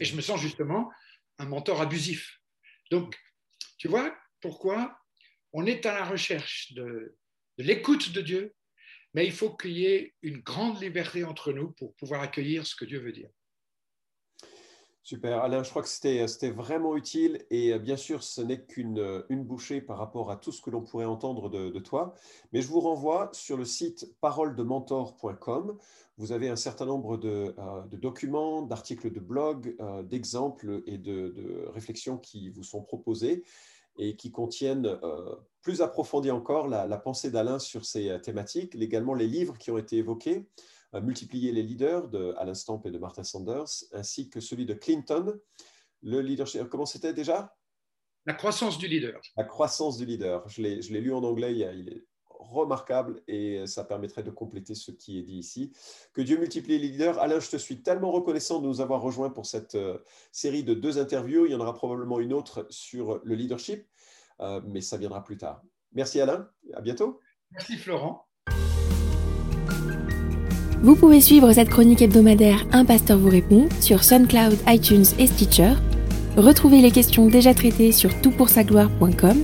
Et 0.00 0.04
je 0.06 0.16
me 0.16 0.22
sens 0.22 0.40
justement 0.40 0.90
un 1.38 1.44
mentor 1.44 1.82
abusif. 1.82 2.40
Donc, 2.90 3.18
tu 3.76 3.88
vois 3.88 4.16
pourquoi 4.40 4.98
on 5.52 5.66
est 5.66 5.84
à 5.84 5.92
la 5.92 6.06
recherche 6.06 6.72
de, 6.72 7.18
de 7.58 7.64
l'écoute 7.64 8.12
de 8.12 8.22
Dieu, 8.22 8.54
mais 9.12 9.26
il 9.26 9.32
faut 9.32 9.54
qu'il 9.54 9.72
y 9.72 9.84
ait 9.84 10.14
une 10.22 10.38
grande 10.38 10.80
liberté 10.82 11.24
entre 11.24 11.52
nous 11.52 11.72
pour 11.72 11.94
pouvoir 11.96 12.22
accueillir 12.22 12.66
ce 12.66 12.74
que 12.74 12.86
Dieu 12.86 13.00
veut 13.00 13.12
dire. 13.12 13.28
Super. 15.06 15.42
Alain, 15.42 15.62
je 15.62 15.68
crois 15.68 15.82
que 15.82 15.88
c'était 15.88 16.48
vraiment 16.48 16.96
utile 16.96 17.44
et 17.50 17.74
euh, 17.74 17.78
bien 17.78 17.98
sûr, 17.98 18.22
ce 18.22 18.40
n'est 18.40 18.62
qu'une 18.62 18.98
euh, 18.98 19.22
bouchée 19.28 19.82
par 19.82 19.98
rapport 19.98 20.30
à 20.30 20.36
tout 20.36 20.50
ce 20.50 20.62
que 20.62 20.70
l'on 20.70 20.80
pourrait 20.80 21.04
entendre 21.04 21.50
de, 21.50 21.78
toi. 21.78 22.14
Mais 22.54 22.62
je 22.62 22.68
vous 22.68 22.80
renvoie 22.80 23.28
sur 23.34 23.58
le 23.58 23.66
site 23.66 24.14
paroledementor.com. 24.22 25.76
Vous 26.16 26.32
avez 26.32 26.48
un 26.48 26.56
certain 26.56 26.86
nombre 26.86 27.18
de, 27.18 27.54
euh, 27.58 27.82
documents, 27.92 28.62
d'articles 28.62 29.12
de 29.12 29.20
blog, 29.20 29.76
d'exemples 30.08 30.82
et 30.86 30.96
de, 30.96 31.68
réflexions 31.74 32.16
qui 32.16 32.48
vous 32.48 32.62
sont 32.62 32.80
proposés 32.80 33.44
et 33.98 34.16
qui 34.16 34.32
contiennent 34.32 34.98
plus 35.60 35.82
approfondi 35.82 36.30
encore 36.30 36.66
la 36.66 36.96
pensée 36.96 37.30
d'Alain 37.30 37.58
sur 37.58 37.84
ces 37.84 38.18
thématiques, 38.22 38.74
également 38.74 39.12
les 39.12 39.26
livres 39.26 39.58
qui 39.58 39.70
ont 39.70 39.78
été 39.78 39.98
évoqués 39.98 40.48
multiplier 41.00 41.52
les 41.52 41.62
leaders 41.62 42.08
de 42.08 42.34
Alan 42.38 42.54
Stamp 42.54 42.82
et 42.84 42.90
de 42.90 42.98
Martha 42.98 43.24
Sanders, 43.24 43.84
ainsi 43.92 44.30
que 44.30 44.40
celui 44.40 44.66
de 44.66 44.74
Clinton. 44.74 45.38
Le 46.02 46.20
leadership, 46.20 46.68
comment 46.68 46.86
c'était 46.86 47.12
déjà? 47.12 47.54
La 48.26 48.34
croissance 48.34 48.78
du 48.78 48.88
leader. 48.88 49.20
La 49.36 49.44
croissance 49.44 49.98
du 49.98 50.06
leader. 50.06 50.48
Je 50.48 50.62
l'ai 50.62 51.00
lu 51.00 51.12
en 51.12 51.22
anglais, 51.22 51.54
il 51.54 51.88
est 51.88 52.04
remarquable 52.44 53.22
et 53.26 53.66
ça 53.66 53.84
permettrait 53.84 54.22
de 54.22 54.30
compléter 54.30 54.74
ce 54.74 54.90
qui 54.90 55.18
est 55.18 55.22
dit 55.22 55.38
ici. 55.38 55.72
Que 56.12 56.22
Dieu 56.22 56.38
multiplie 56.38 56.78
les 56.78 56.88
leaders. 56.88 57.18
Alain, 57.18 57.40
je 57.40 57.50
te 57.50 57.56
suis 57.56 57.82
tellement 57.82 58.10
reconnaissant 58.10 58.60
de 58.60 58.66
nous 58.66 58.80
avoir 58.80 59.00
rejoints 59.00 59.30
pour 59.30 59.46
cette 59.46 59.74
euh, 59.74 59.98
série 60.30 60.64
de 60.64 60.74
deux 60.74 60.98
interviews. 60.98 61.46
Il 61.46 61.52
y 61.52 61.54
en 61.54 61.60
aura 61.60 61.74
probablement 61.74 62.20
une 62.20 62.32
autre 62.32 62.66
sur 62.70 63.20
le 63.24 63.34
leadership, 63.34 63.86
euh, 64.40 64.60
mais 64.66 64.80
ça 64.80 64.96
viendra 64.96 65.24
plus 65.24 65.36
tard. 65.36 65.62
Merci 65.92 66.20
Alain, 66.20 66.48
à 66.74 66.80
bientôt. 66.80 67.20
Merci 67.50 67.76
Florent. 67.76 68.26
Vous 70.84 70.96
pouvez 70.96 71.22
suivre 71.22 71.50
cette 71.50 71.70
chronique 71.70 72.02
hebdomadaire 72.02 72.66
Un 72.70 72.84
pasteur 72.84 73.16
vous 73.16 73.30
répond 73.30 73.70
sur 73.80 74.04
SoundCloud, 74.04 74.58
iTunes 74.68 75.06
et 75.18 75.26
Stitcher. 75.26 75.72
Retrouvez 76.36 76.82
les 76.82 76.90
questions 76.90 77.26
déjà 77.26 77.54
traitées 77.54 77.90
sur 77.90 78.10
toutpoursagloire.com. 78.20 79.38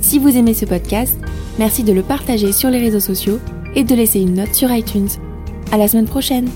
Si 0.00 0.18
vous 0.18 0.34
aimez 0.34 0.54
ce 0.54 0.64
podcast, 0.64 1.18
merci 1.58 1.84
de 1.84 1.92
le 1.92 2.00
partager 2.00 2.52
sur 2.52 2.70
les 2.70 2.78
réseaux 2.78 2.98
sociaux 2.98 3.40
et 3.74 3.84
de 3.84 3.94
laisser 3.94 4.20
une 4.20 4.36
note 4.36 4.54
sur 4.54 4.72
iTunes. 4.72 5.10
À 5.70 5.76
la 5.76 5.86
semaine 5.86 6.08
prochaine! 6.08 6.48